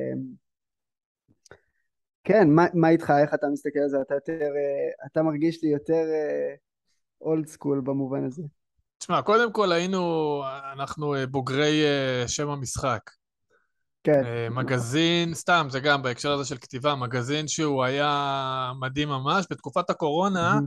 [2.23, 3.13] כן, מה, מה איתך?
[3.21, 4.01] איך אתה מסתכל על זה?
[4.01, 6.03] אתה יותר, אה, אתה מרגיש לי יותר
[7.21, 8.43] אולד סקול במובן הזה.
[8.97, 10.41] תשמע, קודם כל היינו,
[10.73, 11.83] אנחנו בוגרי
[12.27, 13.09] שם המשחק.
[14.03, 14.25] כן.
[14.25, 19.45] אה, מגזין, סתם, זה גם בהקשר הזה של כתיבה, מגזין שהוא היה מדהים ממש.
[19.51, 20.59] בתקופת הקורונה,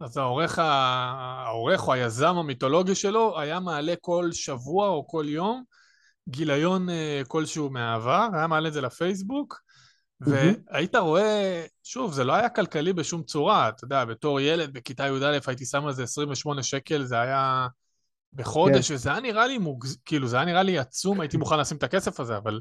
[0.00, 5.62] אז העורך, העורך או היזם המיתולוגי שלו היה מעלה כל שבוע או כל יום
[6.28, 9.60] גיליון אה, כלשהו מהעבר, היה מעלה את זה לפייסבוק,
[10.20, 15.38] והיית רואה, שוב, זה לא היה כלכלי בשום צורה, אתה יודע, בתור ילד בכיתה י"א
[15.46, 17.66] הייתי שם על זה 28 שקל, זה היה
[18.32, 18.94] בחודש, כן.
[18.94, 19.98] וזה היה נראה לי מוגז...
[20.04, 22.60] כאילו, זה היה נראה לי עצום, הייתי מוכן לשים את הכסף הזה, אבל...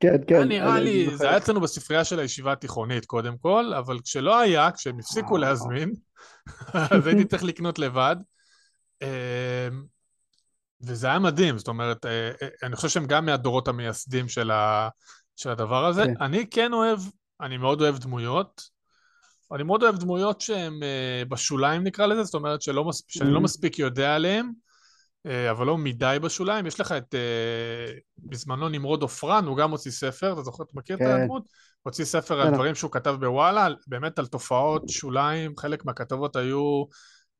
[0.00, 0.34] כן, כן.
[0.34, 4.70] היה נראה לי, זה היה אצלנו בספרייה של הישיבה התיכונית קודם כל, אבל כשלא היה,
[4.70, 5.92] כשהם הפסיקו להזמין,
[6.90, 8.16] אז הייתי צריך לקנות לבד.
[10.82, 14.88] וזה היה מדהים, זאת אומרת, אה, אה, אני חושב שהם גם מהדורות המייסדים של, ה,
[15.36, 16.04] של הדבר הזה.
[16.04, 16.14] כן.
[16.20, 17.00] אני כן אוהב,
[17.40, 18.62] אני מאוד אוהב דמויות.
[19.52, 23.38] אני מאוד אוהב דמויות שהן אה, בשוליים נקרא לזה, זאת אומרת שלא מס, שאני לא
[23.38, 23.42] mm-hmm.
[23.42, 24.52] מספיק יודע עליהן,
[25.50, 26.66] אבל לא מדי בשוליים.
[26.66, 27.14] יש לך את,
[28.18, 31.04] בזמנו נמרוד עופרן, הוא גם הוציא ספר, אתה זוכר, אתה מכיר כן.
[31.04, 31.42] את הדמות?
[31.82, 36.84] הוציא ספר על דברים שהוא כתב בוואלה, באמת על תופעות שוליים, חלק מהכתבות היו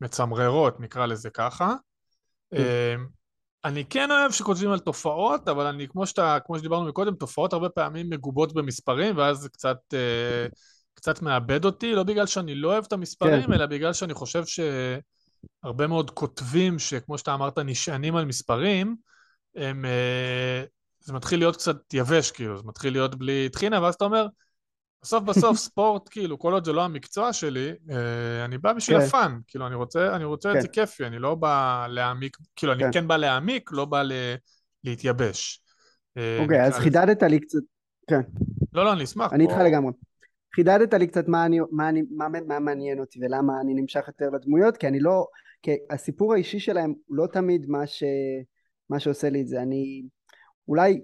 [0.01, 1.75] מצמררות, נקרא לזה ככה.
[3.65, 7.69] אני כן אוהב שכותבים על תופעות, אבל אני, כמו, שאתה, כמו שדיברנו מקודם, תופעות הרבה
[7.69, 10.47] פעמים מגובות במספרים, ואז זה קצת, אה,
[10.95, 13.53] קצת מאבד אותי, לא בגלל שאני לא אוהב את המספרים, כן.
[13.53, 18.97] אלא בגלל שאני חושב שהרבה מאוד כותבים, שכמו שאתה אמרת, נשענים על מספרים,
[19.57, 20.65] הם, אה,
[21.01, 24.27] זה מתחיל להיות קצת יבש, כאילו, זה מתחיל להיות בלי טחינה, ואז אתה אומר,
[25.03, 29.05] בסוף בסוף ספורט, כאילו, כל עוד זה לא המקצוע שלי, אה, אני בא בשביל כן.
[29.05, 30.57] הפאן, כאילו, אני רוצה, אני רוצה כן.
[30.57, 32.85] את זה כיפי, אני לא בא להעמיק, כאילו, כן.
[32.85, 34.13] אני כן בא להעמיק, לא בא ל...
[34.85, 35.63] להתייבש.
[36.17, 37.59] אה, אוקיי, אז חידדת לי קצת,
[38.07, 38.21] כן.
[38.73, 39.33] לא, לא, אני אשמח.
[39.33, 39.93] אני איתך לגמרי.
[40.55, 44.31] חידדת לי קצת מה, אני, מה, אני, מה, מה מעניין אותי ולמה אני נמשך יותר
[44.31, 45.27] לדמויות, כי אני לא,
[45.63, 48.03] כי הסיפור האישי שלהם הוא לא תמיד מה, ש,
[48.91, 49.63] מה שעושה לי את זה.
[49.63, 50.03] אני,
[50.69, 51.01] אולי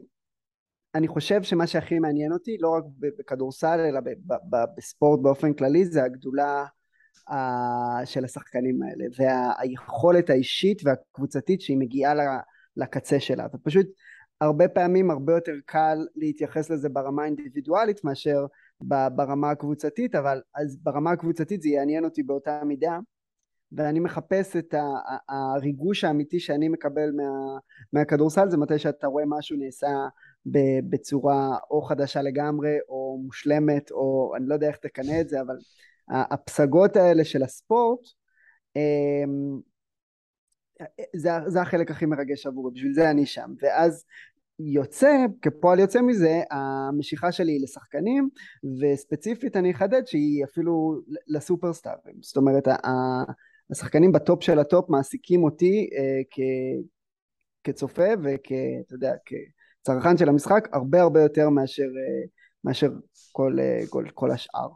[0.95, 4.01] אני חושב שמה שהכי מעניין אותי, לא רק בכדורסל, אלא
[4.77, 6.65] בספורט באופן כללי, זה הגדולה
[8.05, 12.15] של השחקנים האלה, והיכולת האישית והקבוצתית שהיא מגיעה
[12.77, 13.47] לקצה שלה.
[13.55, 13.87] ופשוט
[14.41, 18.47] הרבה פעמים הרבה יותר קל להתייחס לזה ברמה האינדיבידואלית מאשר
[19.17, 22.99] ברמה הקבוצתית, אבל אז ברמה הקבוצתית זה יעניין אותי באותה מידה.
[23.73, 24.75] ואני מחפש את
[25.29, 27.59] הריגוש האמיתי שאני מקבל מה,
[27.93, 29.89] מהכדורסל זה מתי שאתה רואה משהו נעשה
[30.91, 35.57] בצורה או חדשה לגמרי או מושלמת או אני לא יודע איך תקנא את זה אבל
[36.09, 38.01] הפסגות האלה של הספורט
[38.77, 39.61] אמ,
[41.17, 44.05] זה, זה החלק הכי מרגש עבורי בשביל זה אני שם ואז
[44.59, 48.29] יוצא, כפועל יוצא מזה, המשיכה שלי היא לשחקנים,
[48.81, 52.15] וספציפית אני אחדד שהיא אפילו לסופרסטארים.
[52.23, 52.69] זאת אומרת,
[53.71, 56.41] השחקנים ב top של ה top מעסיקים אותי אה, כ,
[57.65, 58.53] כצופה וכ...
[58.87, 59.15] אתה יודע,
[59.87, 62.27] כצרכן של המשחק הרבה הרבה יותר מאשר, אה,
[62.65, 62.89] מאשר
[63.33, 64.69] כל, אה, כל, כל השאר.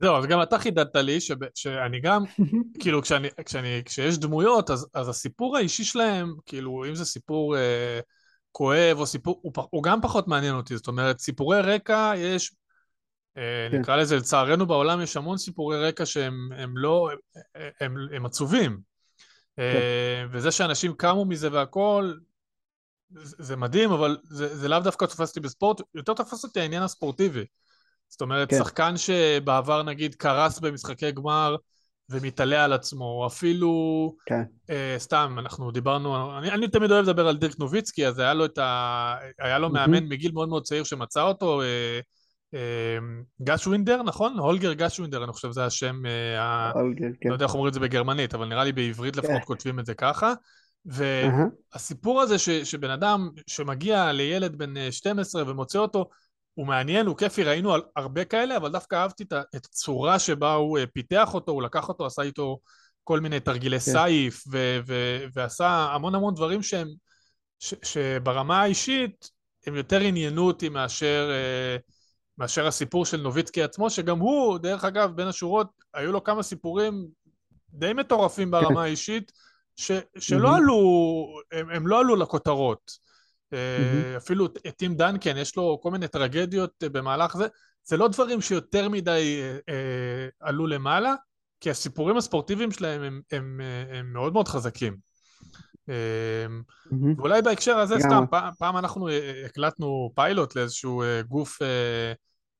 [0.00, 2.24] זהו, אז גם אתה חידדת לי שב, שאני גם,
[2.80, 8.00] כאילו כשאני, כשאני, כשיש דמויות, אז, אז הסיפור האישי שלהם, כאילו אם זה סיפור אה,
[8.52, 12.54] כואב או סיפור, הוא, הוא גם פחות מעניין אותי, זאת אומרת, סיפורי רקע יש
[13.36, 13.78] אה, כן.
[13.78, 17.10] נקרא לזה, לצערנו בעולם יש המון סיפורי רקע שהם הם לא,
[17.54, 18.78] הם, הם הם עצובים.
[19.56, 19.62] כן.
[19.62, 22.20] אה, וזה שאנשים קמו מזה והכול,
[23.14, 26.82] זה, זה מדהים, אבל זה, זה לאו דווקא תופס אותי בספורט, יותר תופס אותי העניין
[26.82, 27.44] הספורטיבי.
[28.08, 28.58] זאת אומרת, כן.
[28.58, 31.56] שחקן שבעבר נגיד קרס במשחקי גמר
[32.10, 34.42] ומתעלה על עצמו, או אפילו, כן.
[34.70, 38.44] אה, סתם, אנחנו דיברנו, אני, אני תמיד אוהב לדבר על דירק נוביצקי, אז היה לו
[38.44, 39.14] את ה...
[39.38, 42.00] היה לו מאמן מגיל מאוד מאוד צעיר שמצא אותו, אה,
[42.54, 44.38] אמ, גש ווינדר, נכון?
[44.38, 47.28] הולגר גש ווינדר, אני חושב זה השם, אה, הולגר, כן.
[47.28, 49.44] לא יודע איך אומרים את זה בגרמנית, אבל נראה לי בעברית לפחות כן.
[49.44, 50.32] כותבים את זה ככה.
[50.84, 56.08] והסיפור הזה ש, שבן אדם שמגיע לילד בן 12 אה, ומוצא אותו,
[56.54, 59.24] הוא מעניין, הוא כיפי, ראינו הרבה כאלה, אבל דווקא אהבתי
[59.56, 62.58] את הצורה שבה הוא אה, פיתח אותו, הוא לקח אותו, עשה איתו
[63.04, 63.92] כל מיני תרגילי כן.
[63.92, 66.88] סייף, ו- ו- ועשה המון המון דברים שהם,
[67.58, 69.30] ש- שברמה האישית
[69.66, 71.30] הם יותר עניינו אותי מאשר...
[71.78, 71.92] Uh,
[72.38, 77.06] מאשר הסיפור של נוביצקי עצמו, שגם הוא, דרך אגב, בין השורות, היו לו כמה סיפורים
[77.72, 79.32] די מטורפים ברמה האישית,
[79.76, 80.78] ש, שלא עלו,
[81.52, 83.12] הם, הם לא עלו לכותרות.
[83.54, 84.16] Mm-hmm.
[84.16, 87.46] אפילו טים דנקן, יש לו כל מיני טרגדיות אה, במהלך זה,
[87.84, 91.14] זה לא דברים שיותר מדי אה, אה, עלו למעלה,
[91.60, 94.96] כי הסיפורים הספורטיביים שלהם הם, הם, הם, הם מאוד מאוד חזקים.
[95.88, 96.94] Mm-hmm.
[97.16, 99.08] ואולי בהקשר הזה, סתם, פעם, פעם אנחנו
[99.44, 101.58] הקלטנו פיילוט לאיזשהו גוף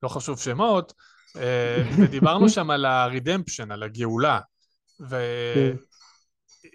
[0.03, 0.93] לא חשוב שמות,
[1.37, 4.41] אה, ודיברנו שם על הרידמפשן, על הגאולה.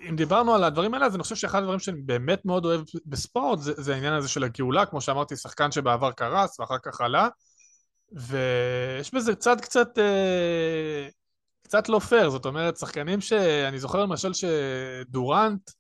[0.02, 3.60] ואם דיברנו על הדברים האלה, אז אני חושב שאחד הדברים שאני באמת מאוד אוהב בספורט,
[3.60, 7.28] זה, זה העניין הזה של הגאולה, כמו שאמרתי, שחקן שבעבר קרס ואחר כך עלה,
[8.12, 11.08] ויש בזה צד קצת, אה,
[11.64, 15.72] קצת לא פייר, זאת אומרת, שחקנים שאני זוכר למשל שדורנט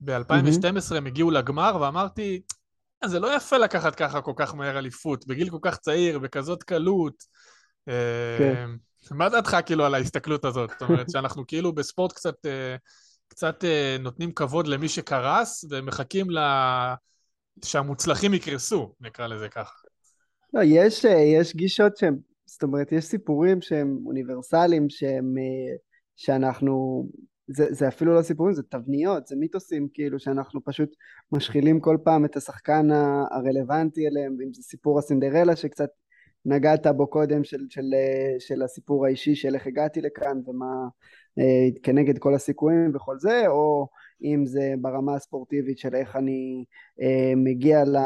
[0.00, 2.42] ב-2012 הם הגיעו לגמר, ואמרתי,
[3.04, 6.62] אה, זה לא יפה לקחת ככה כל כך מהר אליפות, בגיל כל כך צעיר, בכזאת
[6.62, 7.24] קלות.
[7.86, 7.92] כן.
[8.56, 8.64] אה,
[9.10, 10.70] מה דעתך כאילו על ההסתכלות הזאת?
[10.70, 12.34] זאת אומרת שאנחנו כאילו בספורט קצת,
[13.30, 13.64] קצת
[14.00, 16.38] נותנים כבוד למי שקרס, ומחכים ל...
[17.64, 19.74] שהמוצלחים יקרסו, נקרא לזה ככה.
[20.54, 21.04] לא, יש,
[21.38, 22.16] יש גישות שהן,
[22.46, 25.34] זאת אומרת, יש סיפורים שהם אוניברסליים, שהם,
[26.16, 27.06] שאנחנו
[27.52, 30.88] זה, זה אפילו לא סיפורים, זה תבניות, זה מיתוסים כאילו שאנחנו פשוט
[31.32, 32.88] משחילים כל פעם את השחקן
[33.30, 35.88] הרלוונטי אליהם, ואם זה סיפור הסינדרלה שקצת
[36.44, 37.94] נגעת בו קודם של, של,
[38.38, 40.88] של הסיפור האישי של איך הגעתי לכאן ומה
[41.38, 43.88] אה, כנגד כל הסיכויים וכל זה, או
[44.22, 46.64] אם זה ברמה הספורטיבית של איך אני
[47.00, 47.96] אה, מגיע ל...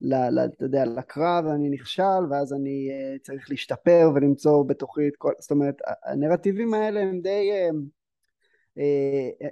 [0.00, 5.16] ל, ל, אתה יודע, לקרב ואני נכשל ואז אני uh, צריך להשתפר ולמצוא בתוכי את
[5.18, 7.70] כל, זאת אומרת הנרטיבים האלה הם די, uh, אה,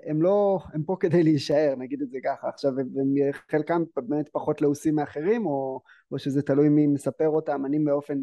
[0.06, 2.48] הם לא, הם פה כדי להישאר, נגיד את זה ככה.
[2.48, 3.14] עכשיו, הם
[3.50, 5.80] חלקם באמת פחות לעוסים מאחרים, או,
[6.12, 7.66] או שזה תלוי מי מספר אותם.
[7.66, 8.18] אני באופן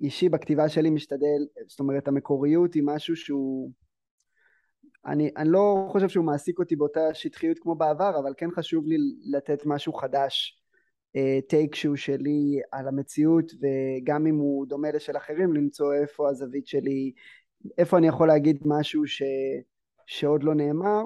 [0.00, 3.70] אישי בכתיבה שלי משתדל, זאת אומרת, המקוריות היא משהו שהוא...
[5.06, 8.96] אני, אני לא חושב שהוא מעסיק אותי באותה שטחיות כמו בעבר, אבל כן חשוב לי
[9.30, 10.60] לתת משהו חדש,
[11.48, 16.66] טייק uh, שהוא שלי על המציאות, וגם אם הוא דומה לשל אחרים, למצוא איפה הזווית
[16.66, 17.12] שלי,
[17.78, 19.22] איפה אני יכול להגיד משהו ש...
[20.10, 21.02] שעוד לא נאמר,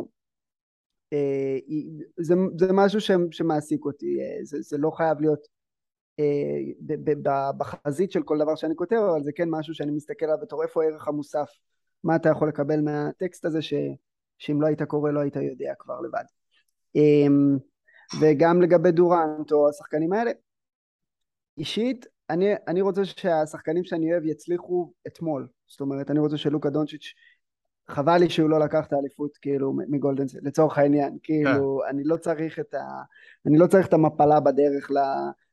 [1.13, 1.59] אה,
[2.17, 5.49] זה, זה משהו ש, שמעסיק אותי, אה, זה, זה לא חייב להיות
[6.19, 10.63] אה, בחזית של כל דבר שאני כותב, אבל זה כן משהו שאני מסתכל עליו בתור
[10.63, 11.49] איפה הערך המוסף,
[12.05, 13.75] מה אתה יכול לקבל מהטקסט הזה ש,
[14.39, 16.25] שאם לא היית קורא לא היית יודע כבר לבד.
[18.21, 20.31] וגם לגבי דורנט או השחקנים האלה,
[21.59, 27.15] אישית אני, אני רוצה שהשחקנים שאני אוהב יצליחו אתמול, זאת אומרת אני רוצה שלוקה דונצ'יץ'
[27.89, 31.91] חבל לי שהוא לא לקח את האליפות כאילו מגולדן לצורך העניין כאילו yeah.
[31.91, 33.03] אני לא צריך את ה...
[33.47, 34.91] אני לא צריך את המפלה בדרך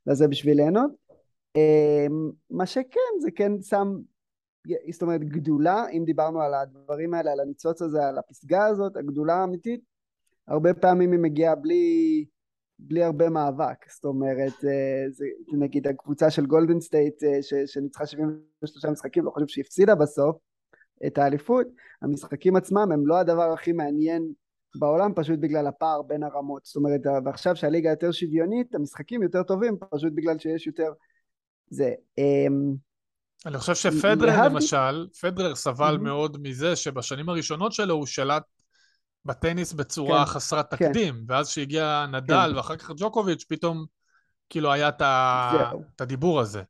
[0.08, 0.91] לזה בשביל ליהנות
[1.56, 3.94] אמ, מה שכן זה כן שם
[4.91, 9.34] זאת אומרת גדולה אם דיברנו על הדברים האלה על הניצוץ הזה על הפסגה הזאת הגדולה
[9.34, 9.82] האמיתית
[10.48, 12.26] הרבה פעמים היא מגיעה בלי
[12.80, 18.86] בלי הרבה מאבק זאת אומרת אה, זה נגיד הקבוצה של גולדן סטייט אה, שניצחה 73
[18.86, 20.50] משחקים לא חושב שהיא הפסידה בסוף
[21.07, 21.67] את האליפות,
[22.01, 24.31] המשחקים עצמם הם לא הדבר הכי מעניין
[24.75, 29.77] בעולם פשוט בגלל הפער בין הרמות, זאת אומרת ועכשיו שהליגה יותר שוויונית המשחקים יותר טובים
[29.91, 30.91] פשוט בגלל שיש יותר
[31.69, 31.93] זה.
[32.17, 32.75] אמ,
[33.45, 34.45] אני חושב שפדרר.
[34.45, 35.97] למשל, פדרר סבל.
[35.97, 38.43] מאוד מזה שבשנים הראשונות שלו הוא שלט
[39.25, 40.87] בטניס בצורה כן, חסרת כן.
[40.87, 41.23] תקדים, כן.
[41.27, 42.55] ואז שהגיע נדל כן.
[42.55, 43.85] ואחר כך ג'וקוביץ', פתאום
[44.49, 44.89] כאילו היה.
[44.89, 46.63] את הדיבור הזה,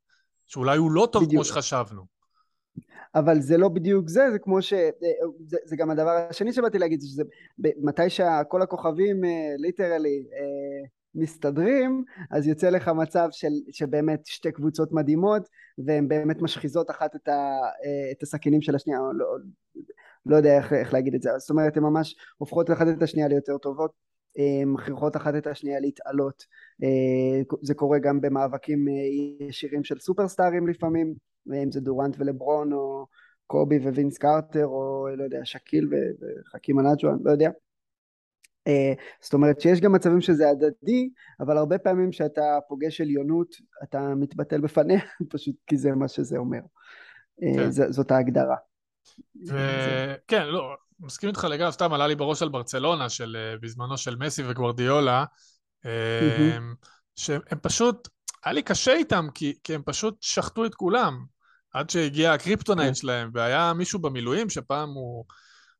[0.47, 1.43] שאולי הוא לא טוב בדיוק.
[1.43, 2.05] כמו שחשבנו.
[3.15, 4.73] אבל זה לא בדיוק זה, זה כמו ש...
[5.45, 7.23] זה, זה גם הדבר השני שבאתי להגיד, שזה
[7.57, 9.21] מתי שכל הכוכבים
[9.57, 15.49] ליטרלי uh, uh, מסתדרים, אז יוצא לך מצב של, שבאמת שתי קבוצות מדהימות,
[15.85, 17.57] והן באמת משחיזות אחת את, ה,
[18.11, 19.25] את הסכינים של השנייה, לא,
[20.25, 23.27] לא יודע איך, איך להגיד את זה, זאת אומרת הן ממש הופכות אחת את השנייה
[23.27, 24.11] ליותר טובות.
[24.65, 26.45] מכריחות אחת את השנייה להתעלות
[27.61, 28.85] זה קורה גם במאבקים
[29.39, 31.13] ישירים של סופרסטארים לפעמים
[31.63, 33.07] אם זה דורנט ולברון או
[33.47, 37.49] קובי ווינס קרטר או לא יודע שקיל וחכים ענג'ואן לא יודע
[38.67, 44.15] אה, זאת אומרת שיש גם מצבים שזה הדדי אבל הרבה פעמים כשאתה פוגש עליונות אתה
[44.15, 44.99] מתבטל בפניה
[45.33, 46.59] פשוט כי זה מה שזה אומר
[47.43, 47.71] אה, כן.
[47.71, 48.55] זאת ההגדרה
[50.27, 54.15] כן לא מסכים איתך לגמרי סתם עלה לי בראש על ברצלונה של אה, בזמנו של
[54.15, 55.25] מסי וגוורדיולה
[57.15, 58.07] שהם פשוט
[58.43, 61.25] היה לי קשה איתם, כי, כי הם פשוט שחטו את כולם.
[61.73, 62.95] עד שהגיע הקריפטונייט כן.
[62.95, 65.25] שלהם, והיה מישהו במילואים שפעם הוא,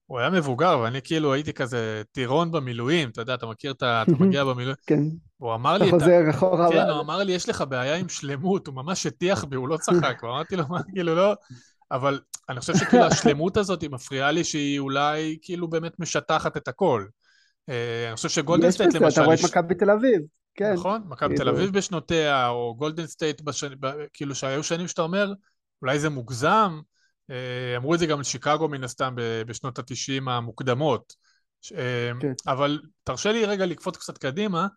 [0.05, 4.03] הוא היה מבוגר, ואני כאילו הייתי כזה טירון במילואים, אתה יודע, אתה מכיר את ה...
[4.03, 4.75] אתה מגיע במילואים.
[4.87, 4.99] כן.
[5.37, 5.89] הוא אמר לי...
[5.89, 6.69] אתה חוזר אחורה.
[6.71, 9.77] כן, הוא אמר לי, יש לך בעיה עם שלמות, הוא ממש הטיח בי, הוא לא
[9.77, 11.33] צחק, ואמרתי לו, מה, כאילו, לא...
[11.91, 16.67] אבל אני חושב שכאילו השלמות הזאת היא מפריעה לי שהיא אולי כאילו באמת משטחת את
[16.67, 17.05] הכל.
[17.69, 19.07] אה, אני חושב שגולדנסטייט למשל...
[19.07, 20.21] אתה רואה את מכבי תל אביב.
[20.55, 20.73] כן.
[20.73, 21.01] נכון?
[21.07, 23.41] מכבי תל אביב בשנותיה, או גולדן סטייט,
[24.13, 25.33] כאילו שהיו שנים שאתה אומר,
[25.81, 26.79] אולי זה מוגזם,
[27.29, 29.15] אה, אמרו את זה גם על שיקגו מן הסתם
[29.47, 31.15] בשנות התשעים המוקדמות.
[31.75, 32.33] אה, כן.
[32.47, 34.67] אבל תרשה לי רגע לקפוץ קצת קדימה,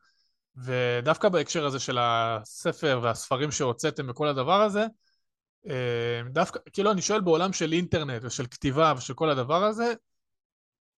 [0.56, 4.86] ודווקא בהקשר הזה של הספר והספרים שהוצאתם וכל הדבר הזה,
[5.68, 9.92] אה, דווקא, כאילו אני שואל בעולם של אינטרנט ושל כתיבה ושל כל הדבר הזה,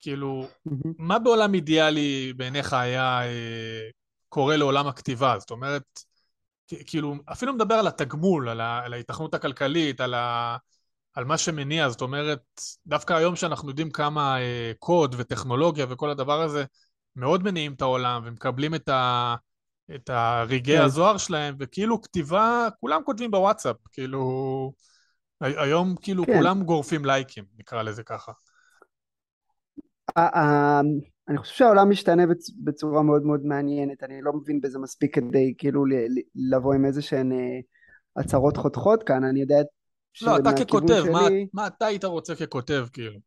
[0.00, 0.88] כאילו, mm-hmm.
[0.98, 3.20] מה בעולם אידיאלי בעיניך היה
[4.28, 5.82] קורה לעולם הכתיבה, זאת אומרת,
[6.86, 10.56] כאילו, אפילו מדבר על התגמול, על, ה, על ההיתכנות הכלכלית, על, ה,
[11.14, 12.42] על מה שמניע, זאת אומרת,
[12.86, 16.64] דווקא היום שאנחנו יודעים כמה אה, קוד וטכנולוגיה וכל הדבר הזה
[17.16, 19.34] מאוד מניעים את העולם ומקבלים את, ה,
[19.94, 20.82] את הרגעי כן.
[20.82, 24.72] הזוהר שלהם, וכאילו כתיבה, כולם כותבים בוואטסאפ, כאילו,
[25.40, 26.38] היום כאילו כן.
[26.38, 28.32] כולם גורפים לייקים, נקרא לזה ככה.
[31.28, 32.22] אני חושב שהעולם משתנה
[32.64, 35.84] בצורה מאוד מאוד מעניינת, אני לא מבין בזה מספיק כדי כאילו
[36.34, 37.58] לבוא עם איזה שהן אה,
[38.16, 39.56] הצהרות חותכות כאן, אני יודע
[40.22, 41.12] לא, אתה ככותב, שלי...
[41.12, 43.18] מה, מה אתה היית רוצה ככותב, כאילו?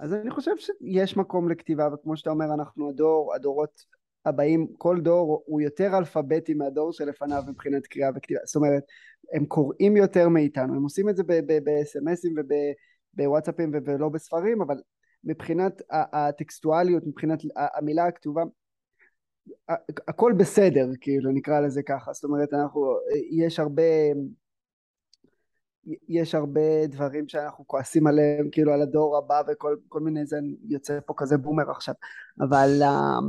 [0.00, 3.84] אז אני חושב שיש מקום לכתיבה, וכמו שאתה אומר, אנחנו הדור, הדורות
[4.26, 8.82] הבאים, כל דור הוא יותר אלפביתי מהדור שלפניו מבחינת קריאה וכתיבה, זאת אומרת,
[9.32, 11.22] הם קוראים יותר מאיתנו, הם עושים את זה
[11.64, 12.34] בסמסים
[13.16, 14.76] ובוואטסאפים ולא בספרים, אבל
[15.24, 18.42] מבחינת הטקסטואליות, מבחינת המילה הכתובה,
[20.08, 22.96] הכל בסדר, כאילו, נקרא לזה ככה, זאת אומרת, אנחנו,
[23.30, 23.82] יש הרבה
[26.08, 30.36] יש הרבה דברים שאנחנו כועסים עליהם, כאילו על הדור הבא וכל מיני זה,
[30.68, 31.94] יוצא פה כזה בומר עכשיו,
[32.40, 33.24] אבל uh,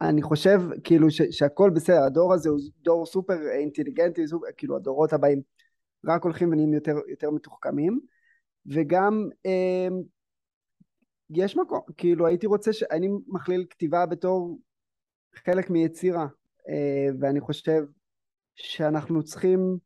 [0.00, 5.12] אני חושב כאילו ש, שהכל בסדר, הדור הזה הוא דור סופר אינטליגנטי, סופר, כאילו הדורות
[5.12, 5.42] הבאים
[6.06, 8.00] רק הולכים ונהיים יותר, יותר מתוחכמים,
[8.66, 9.92] וגם uh,
[11.30, 12.82] יש מקום, כאילו הייתי רוצה, ש...
[12.82, 14.58] אני מכליל כתיבה בתור
[15.34, 17.82] חלק מיצירה, uh, ואני חושב
[18.54, 19.78] שאנחנו צריכים,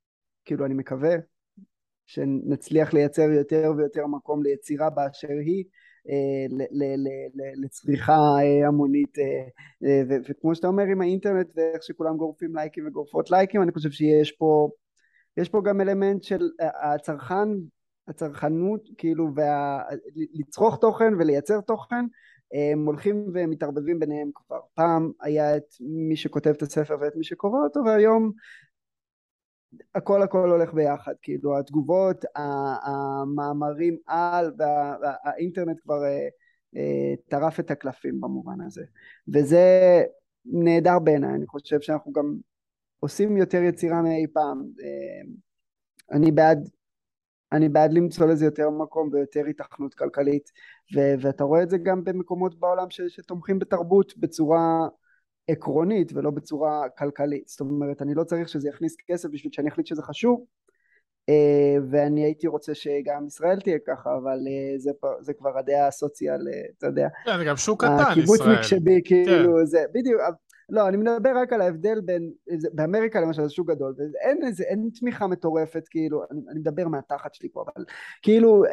[0.44, 1.16] כאילו אני מקווה,
[2.11, 5.64] שנצליח לייצר יותר ויותר מקום ליצירה באשר היא
[6.09, 6.66] אה,
[7.62, 13.62] לצריכה אה, המונית אה, וכמו שאתה אומר עם האינטרנט ואיך שכולם גורפים לייקים וגורפות לייקים
[13.62, 14.68] אני חושב שיש פה
[15.37, 16.50] יש פה גם אלמנט של
[16.83, 17.48] הצרכן
[18.11, 19.83] הצרכנות כאילו וה...
[20.35, 22.05] לצרוך תוכן ולייצר תוכן
[22.73, 24.61] הם הולכים ומתערבבים ביניהם כבר.
[24.75, 28.33] פעם היה את מי שכותב את הספר ואת מי שקורא אותו והיום
[29.94, 32.25] הכל הכל הולך ביחד, כאילו התגובות,
[32.83, 36.29] המאמרים על והאינטרנט כבר אה,
[36.77, 38.85] אה, טרף את הקלפים במובן הזה.
[39.35, 40.03] וזה
[40.44, 42.37] נהדר בעיניי, אני חושב שאנחנו גם
[43.01, 44.66] עושים יותר יצירה מאי פעם.
[44.83, 45.33] אה,
[46.16, 46.68] אני בעד
[47.53, 50.51] אני בעד למצוא לזה יותר מקום ויותר התכנות כלכלית
[50.97, 54.89] ו- ואתה רואה את זה גם במקומות בעולם ש- שתומכים בתרבות בצורה
[55.49, 57.49] עקרונית ולא בצורה כלכלית.
[57.49, 60.45] זאת אומרת אני לא צריך שזה יכניס כסף בשביל שאני אחליט שזה חשוב
[61.29, 66.49] אה, ואני הייתי רוצה שגם ישראל תהיה ככה אבל אה, זה, זה כבר הדעה הסוציאל
[66.49, 67.09] אה, אתה יודע.
[67.25, 68.13] כן, זה גם שוק קטן ישראל.
[68.13, 69.65] הקיבוצניק שבי כאילו כן.
[69.65, 70.21] זה בדיוק
[70.70, 72.33] לא אני מדבר רק על ההבדל בין
[72.72, 77.35] באמריקה למשל זה שוק גדול ואין איזה אין תמיכה מטורפת כאילו אני, אני מדבר מהתחת
[77.35, 77.85] שלי פה אבל
[78.22, 78.64] כאילו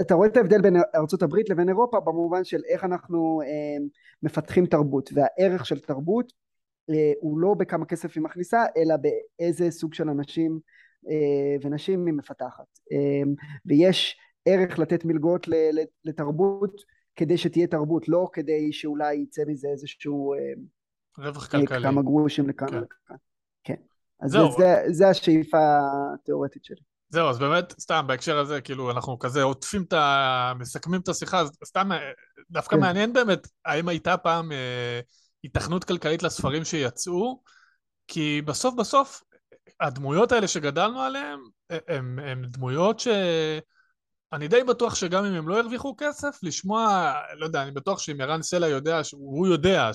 [0.00, 0.76] אתה רואה את ההבדל בין
[1.22, 3.84] הברית לבין אירופה במובן של איך אנחנו אה,
[4.22, 6.32] מפתחים תרבות והערך של תרבות
[6.90, 10.60] אה, הוא לא בכמה כסף היא מכניסה אלא באיזה סוג של אנשים
[11.10, 12.78] אה, ונשים היא מפתחת.
[12.92, 13.22] אה,
[13.66, 15.46] ויש ערך לתת מלגות
[16.04, 16.84] לתרבות
[17.16, 20.34] כדי שתהיה תרבות לא כדי שאולי יצא מזה איזשהו
[21.18, 21.82] רווח כלכלי.
[21.82, 22.76] כמה גרושים לכאן כן.
[22.76, 23.16] ולכאן
[23.64, 23.74] כן.
[24.20, 25.58] אז זה, זה, זה השאיפה
[26.14, 26.80] התיאורטית שלי.
[27.08, 30.52] זהו, אז באמת, סתם, בהקשר הזה, כאילו, אנחנו כזה עוטפים את ה...
[30.58, 31.90] מסכמים את השיחה, אז סתם,
[32.50, 32.82] דווקא כן.
[32.82, 35.00] מעניין באמת, האם הייתה פעם אה,
[35.44, 37.42] התכנות כלכלית לספרים שיצאו,
[38.08, 39.22] כי בסוף בסוף,
[39.80, 41.38] הדמויות האלה שגדלנו עליהן,
[41.88, 43.08] הן דמויות ש...
[44.32, 48.20] אני די בטוח שגם אם הם לא הרוויחו כסף, לשמוע, לא יודע, אני בטוח שאם
[48.20, 49.90] ערן סלע יודע, הוא יודע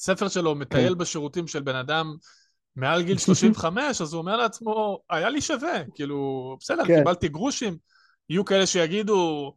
[0.00, 0.98] שהספר שלו מטייל כן.
[0.98, 2.16] בשירותים של בן אדם
[2.76, 6.98] מעל גיל 35, אז הוא אומר לעצמו, היה לי שווה, כאילו, בסדר, כן.
[6.98, 7.76] קיבלתי גרושים,
[8.28, 9.52] יהיו כאלה שיגידו,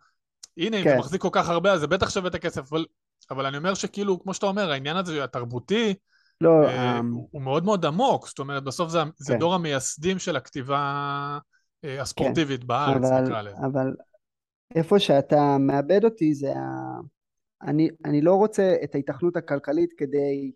[0.58, 0.90] הנה, אם כן.
[0.90, 2.86] אתה מחזיק כל כך הרבה, אז זה בטח שווה את הכסף, אבל,
[3.32, 5.94] אבל אני אומר שכאילו, כמו שאתה אומר, העניין הזה התרבותי,
[6.42, 7.04] לא, אה, um...
[7.32, 9.40] הוא, מאוד מאוד עמוק, זאת אומרת, בסוף זה, זה כן.
[9.40, 11.38] דור המייסדים של הכתיבה
[11.86, 12.68] אה, הספורטיבית כן.
[12.68, 13.58] בארץ, אבל, נקרא לזה.
[13.66, 13.94] אבל
[14.76, 17.00] איפה שאתה מאבד אותי זה ה...
[17.68, 20.52] אני, אני לא רוצה את ההיתכנות הכלכלית כדי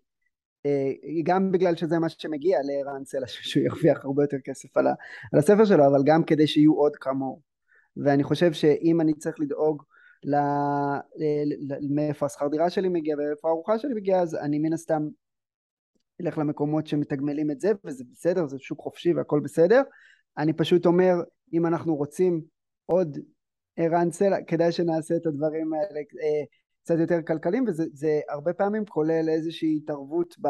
[0.66, 0.92] אה,
[1.24, 4.94] גם בגלל שזה מה שמגיע לערן סלע שהוא ירוויח הרבה יותר כסף על, ה,
[5.32, 7.40] על הספר שלו אבל גם כדי שיהיו עוד כמוהו.
[7.96, 9.82] ואני חושב שאם אני צריך לדאוג
[10.24, 10.36] ל,
[11.90, 15.08] מאיפה השכר דירה שלי מגיע ואיפה הארוחה שלי מגיעה אז אני מן הסתם
[16.20, 19.82] אלך למקומות שמתגמלים את זה וזה בסדר זה שוק חופשי והכל בסדר.
[20.38, 21.14] אני פשוט אומר
[21.52, 22.42] אם אנחנו רוצים
[22.86, 23.18] עוד
[23.76, 26.44] ערן סלע כדאי שנעשה את הדברים האלה אה,
[26.88, 30.48] קצת יותר כלכליים וזה הרבה פעמים כולל איזושהי התערבות ב,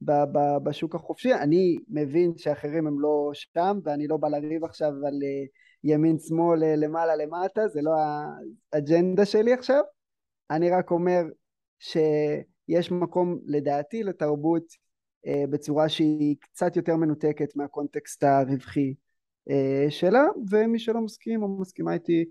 [0.00, 1.34] ב, ב, בשוק החופשי.
[1.34, 5.44] אני מבין שאחרים הם לא שם ואני לא בא לריב עכשיו על אה,
[5.84, 7.90] ימין שמאל אה, למעלה למטה זה לא
[8.72, 9.82] האג'נדה שלי עכשיו.
[10.50, 11.22] אני רק אומר
[11.78, 14.64] שיש מקום לדעתי לתרבות
[15.26, 18.94] אה, בצורה שהיא קצת יותר מנותקת מהקונטקסט הרווחי
[19.88, 22.24] שאלה, ומי שלא מסכים או מסכימה איתי,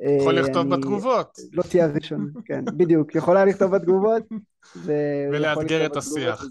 [0.00, 0.76] יכול לכתוב אני...
[0.76, 1.38] בתגובות.
[1.52, 3.14] לא תהיה הראשון, כן, בדיוק.
[3.14, 4.22] יכולה לכתוב בתגובות.
[4.76, 4.92] ו...
[5.32, 6.44] ולאתגר את השיח.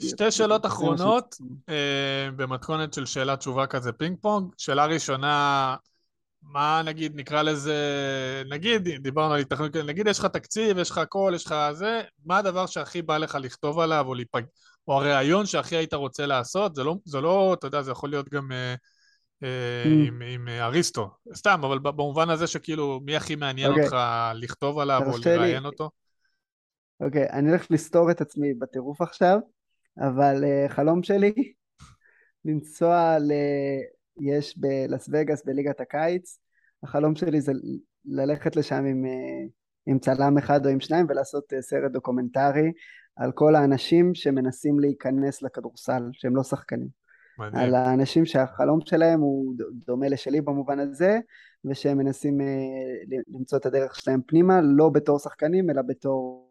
[0.00, 1.36] שתי שאלות אחרונות,
[1.68, 4.52] אה, במתכונת של שאלה תשובה כזה פינג פונג.
[4.58, 5.76] שאלה ראשונה,
[6.42, 7.74] מה נגיד, נקרא לזה,
[8.50, 12.38] נגיד, דיברנו על התכנות, נגיד יש לך תקציב, יש לך הכל, יש לך זה, מה
[12.38, 14.42] הדבר שהכי בא לך לכתוב עליו, או, להיפג...
[14.88, 16.74] או הרעיון שהכי היית רוצה לעשות?
[16.74, 18.52] זה לא, זה לא, אתה יודע, זה יכול להיות גם...
[18.52, 18.91] אה, אה, mm.
[19.84, 23.70] עם, עם אה, אריסטו, סתם, אבל במובן הזה שכאילו, מי הכי מעניין okay.
[23.70, 23.84] אוקיי.
[23.84, 23.96] אותך
[24.34, 25.90] לכתוב עליו או לראיין אותו?
[27.00, 29.38] אוקיי, okay, אני הולך לסתור את עצמי בטירוף עכשיו,
[29.98, 31.32] אבל אה, חלום שלי,
[32.44, 33.32] לנסוע ל...
[34.20, 36.38] יש בלאס וגאס בליגת הקיץ,
[36.82, 37.52] החלום שלי זה
[38.04, 39.04] ללכת לשם עם,
[39.86, 42.72] עם צלם אחד או עם שניים ולעשות סרט דוקומנטרי
[43.16, 47.01] על כל האנשים שמנסים להיכנס לכדורסל, שהם לא שחקנים.
[47.38, 47.56] מדהים.
[47.56, 49.54] על האנשים שהחלום שלהם הוא
[49.86, 51.18] דומה לשלי במובן הזה,
[51.64, 56.48] ושהם מנסים אה, למצוא את הדרך שלהם פנימה, לא בתור שחקנים, אלא בתור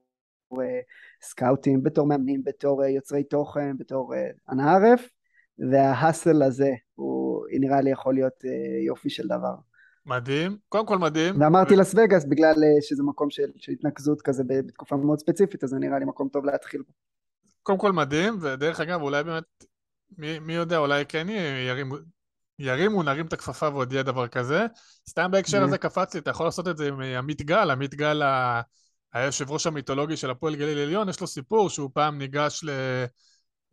[0.61, 0.79] אה,
[1.21, 4.13] סקאוטים, בתור מאמנים, בתור אה, יוצרי תוכן, בתור
[4.49, 5.09] אנא ערף,
[5.71, 8.43] וההאסל הזה הוא נראה לי יכול להיות
[8.85, 9.55] יופי של דבר.
[10.05, 11.41] מדהים, קודם כל מדהים.
[11.41, 11.77] ואמרתי ו...
[11.77, 15.99] לס וגאס בגלל שזה מקום של, של התנקזות כזה בתקופה מאוד ספציפית, אז זה נראה
[15.99, 16.93] לי מקום טוב להתחיל בו.
[17.63, 19.65] קודם כל מדהים, ודרך אגב אולי באמת
[20.17, 21.27] מי, מי יודע, אולי כן
[21.67, 21.95] ירימו,
[22.59, 24.65] ירימו, נרים את הכפפה ועוד יהיה דבר כזה.
[25.09, 28.21] סתם בהקשר הזה קפץ לי, אתה יכול לעשות את זה עם עמית גל, עמית גל
[29.13, 32.69] היושב ראש המיתולוגי של הפועל גליל עליון, יש לו סיפור שהוא פעם ניגש ל...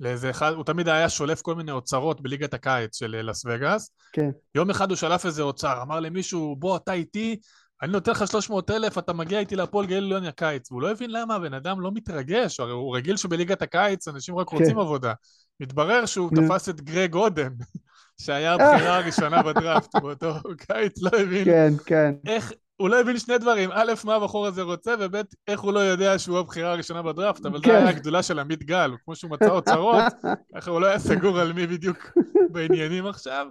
[0.00, 3.90] לאיזה אחד, הוא תמיד היה שולף כל מיני אוצרות בליגת הקיץ של לס וגאס.
[4.12, 4.30] כן.
[4.54, 7.36] יום אחד הוא שלף איזה אוצר, אמר למישהו, בוא, אתה איתי,
[7.82, 10.70] אני נותן לך 300 אלף, אתה מגיע איתי להפועל גליל עליון הקיץ.
[10.70, 14.48] והוא לא הבין למה הבן אדם לא מתרגש, הרי הוא רגיל שבליגת הקיץ אנשים רק
[14.48, 14.78] רוצים כן.
[14.78, 15.12] עבודה.
[15.60, 17.52] מתברר שהוא תפס את גרג אודן,
[18.22, 21.44] שהיה הבחירה הראשונה בדראפט באותו קיץ, לא הבין.
[21.44, 22.14] כן, כן.
[22.26, 25.16] איך, הוא לא הבין שני דברים, א', מה הבחור הזה רוצה, וב',
[25.48, 27.70] איך הוא לא יודע שהוא הבחירה הראשונה בדראפט, אבל כן.
[27.70, 30.04] זו הייתה הגדולה של עמית גל, כמו שהוא מצא אוצרות,
[30.56, 31.98] ככה הוא לא היה סגור על מי בדיוק
[32.52, 33.46] בעניינים עכשיו.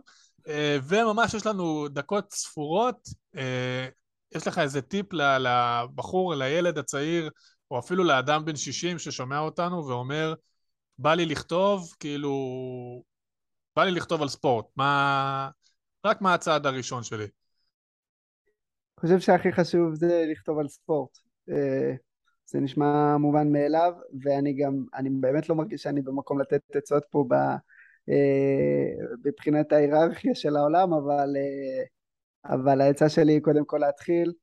[0.47, 3.88] אה, וממש יש לנו דקות ספורות, אה,
[4.36, 7.30] יש לך איזה טיפ לבחור, לילד הצעיר,
[7.72, 10.34] או אפילו לאדם בן 60 ששומע אותנו ואומר,
[10.99, 12.33] בא לי לכתוב, כאילו,
[13.75, 15.49] בא לי לכתוב על ספורט, מה...
[16.05, 17.23] רק מה הצעד הראשון שלי.
[17.23, 21.17] אני חושב שהכי חשוב זה לכתוב על ספורט.
[21.49, 21.93] אה,
[22.45, 27.25] זה נשמע מובן מאליו, ואני גם, אני באמת לא מרגיש שאני במקום לתת עצות פה
[27.29, 27.33] ב,
[28.09, 31.83] אה, מבחינת ההיררכיה של העולם, אבל, אה,
[32.55, 34.33] אבל העצה שלי היא קודם כל להתחיל.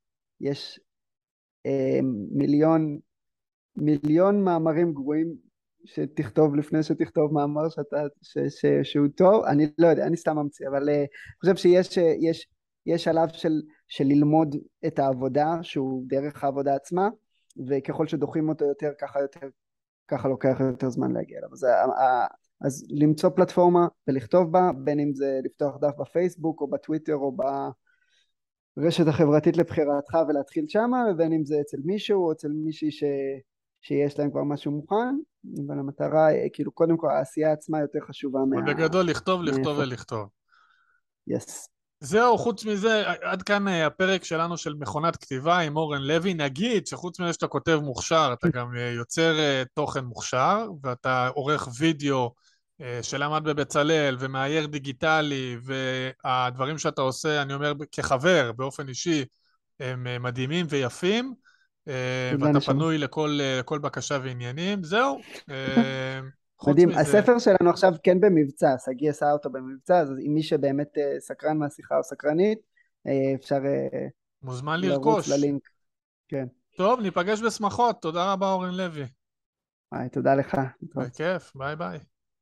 [0.41, 0.79] יש
[2.31, 2.99] מיליון,
[3.75, 5.35] מיליון מאמרים גרועים
[5.85, 10.67] שתכתוב לפני שתכתוב מאמר שאתה, ש, ש, שהוא טוב, אני לא יודע, אני סתם ממציא,
[10.67, 11.07] אבל אני uh,
[11.39, 12.47] חושב שיש יש,
[12.85, 14.55] יש שלב של, של ללמוד
[14.87, 17.09] את העבודה שהוא דרך העבודה עצמה,
[17.67, 19.47] וככל שדוחים אותו יותר ככה יותר,
[20.07, 21.49] ככה לוקח יותר זמן להגיע אליו.
[21.53, 21.65] אז,
[22.61, 27.37] אז למצוא פלטפורמה ולכתוב בה, בין אם זה לפתוח דף בפייסבוק או בטוויטר או
[28.77, 33.03] ברשת החברתית לבחירתך ולהתחיל שמה, ובין אם זה אצל מישהו או אצל מישהי ש...
[33.87, 35.15] שיש להם כבר משהו מוכן,
[35.67, 38.61] אבל המטרה, כאילו קודם כל העשייה עצמה יותר חשובה מה...
[38.61, 40.29] בגדול לכתוב, לכתוב ולכתוב.
[41.27, 41.69] יס.
[41.99, 46.33] זהו, חוץ מזה, עד כאן אה, הפרק שלנו של מכונת כתיבה עם אורן לוי.
[46.33, 51.67] נגיד שחוץ מזה שאתה כותב מוכשר, אתה גם אה, יוצר אה, תוכן מוכשר, ואתה עורך
[51.79, 52.33] וידאו
[53.01, 59.25] שלמד בבצלאל ומאייר דיגיטלי, והדברים שאתה עושה, אני אומר כחבר, באופן אישי,
[59.79, 61.33] הם מדהימים ויפים.
[61.87, 65.19] אה, ואתה פנוי לכל, אה, לכל בקשה ועניינים, זהו.
[65.49, 66.19] אה,
[66.67, 66.99] מדהים, מזה...
[66.99, 71.97] הספר שלנו עכשיו כן במבצע, שגיא עשה אותו במבצע, אז אם מי שבאמת סקרן מהשיחה
[71.97, 72.59] או סקרנית,
[73.35, 73.59] אפשר
[74.41, 75.29] מוזמן לרכוש.
[75.29, 75.61] ללינק.
[76.27, 76.45] כן.
[76.77, 79.05] טוב, ניפגש בשמחות, תודה רבה אורן לוי.
[79.91, 80.57] ביי, תודה לך.
[80.95, 81.99] בכיף, ביי ביי.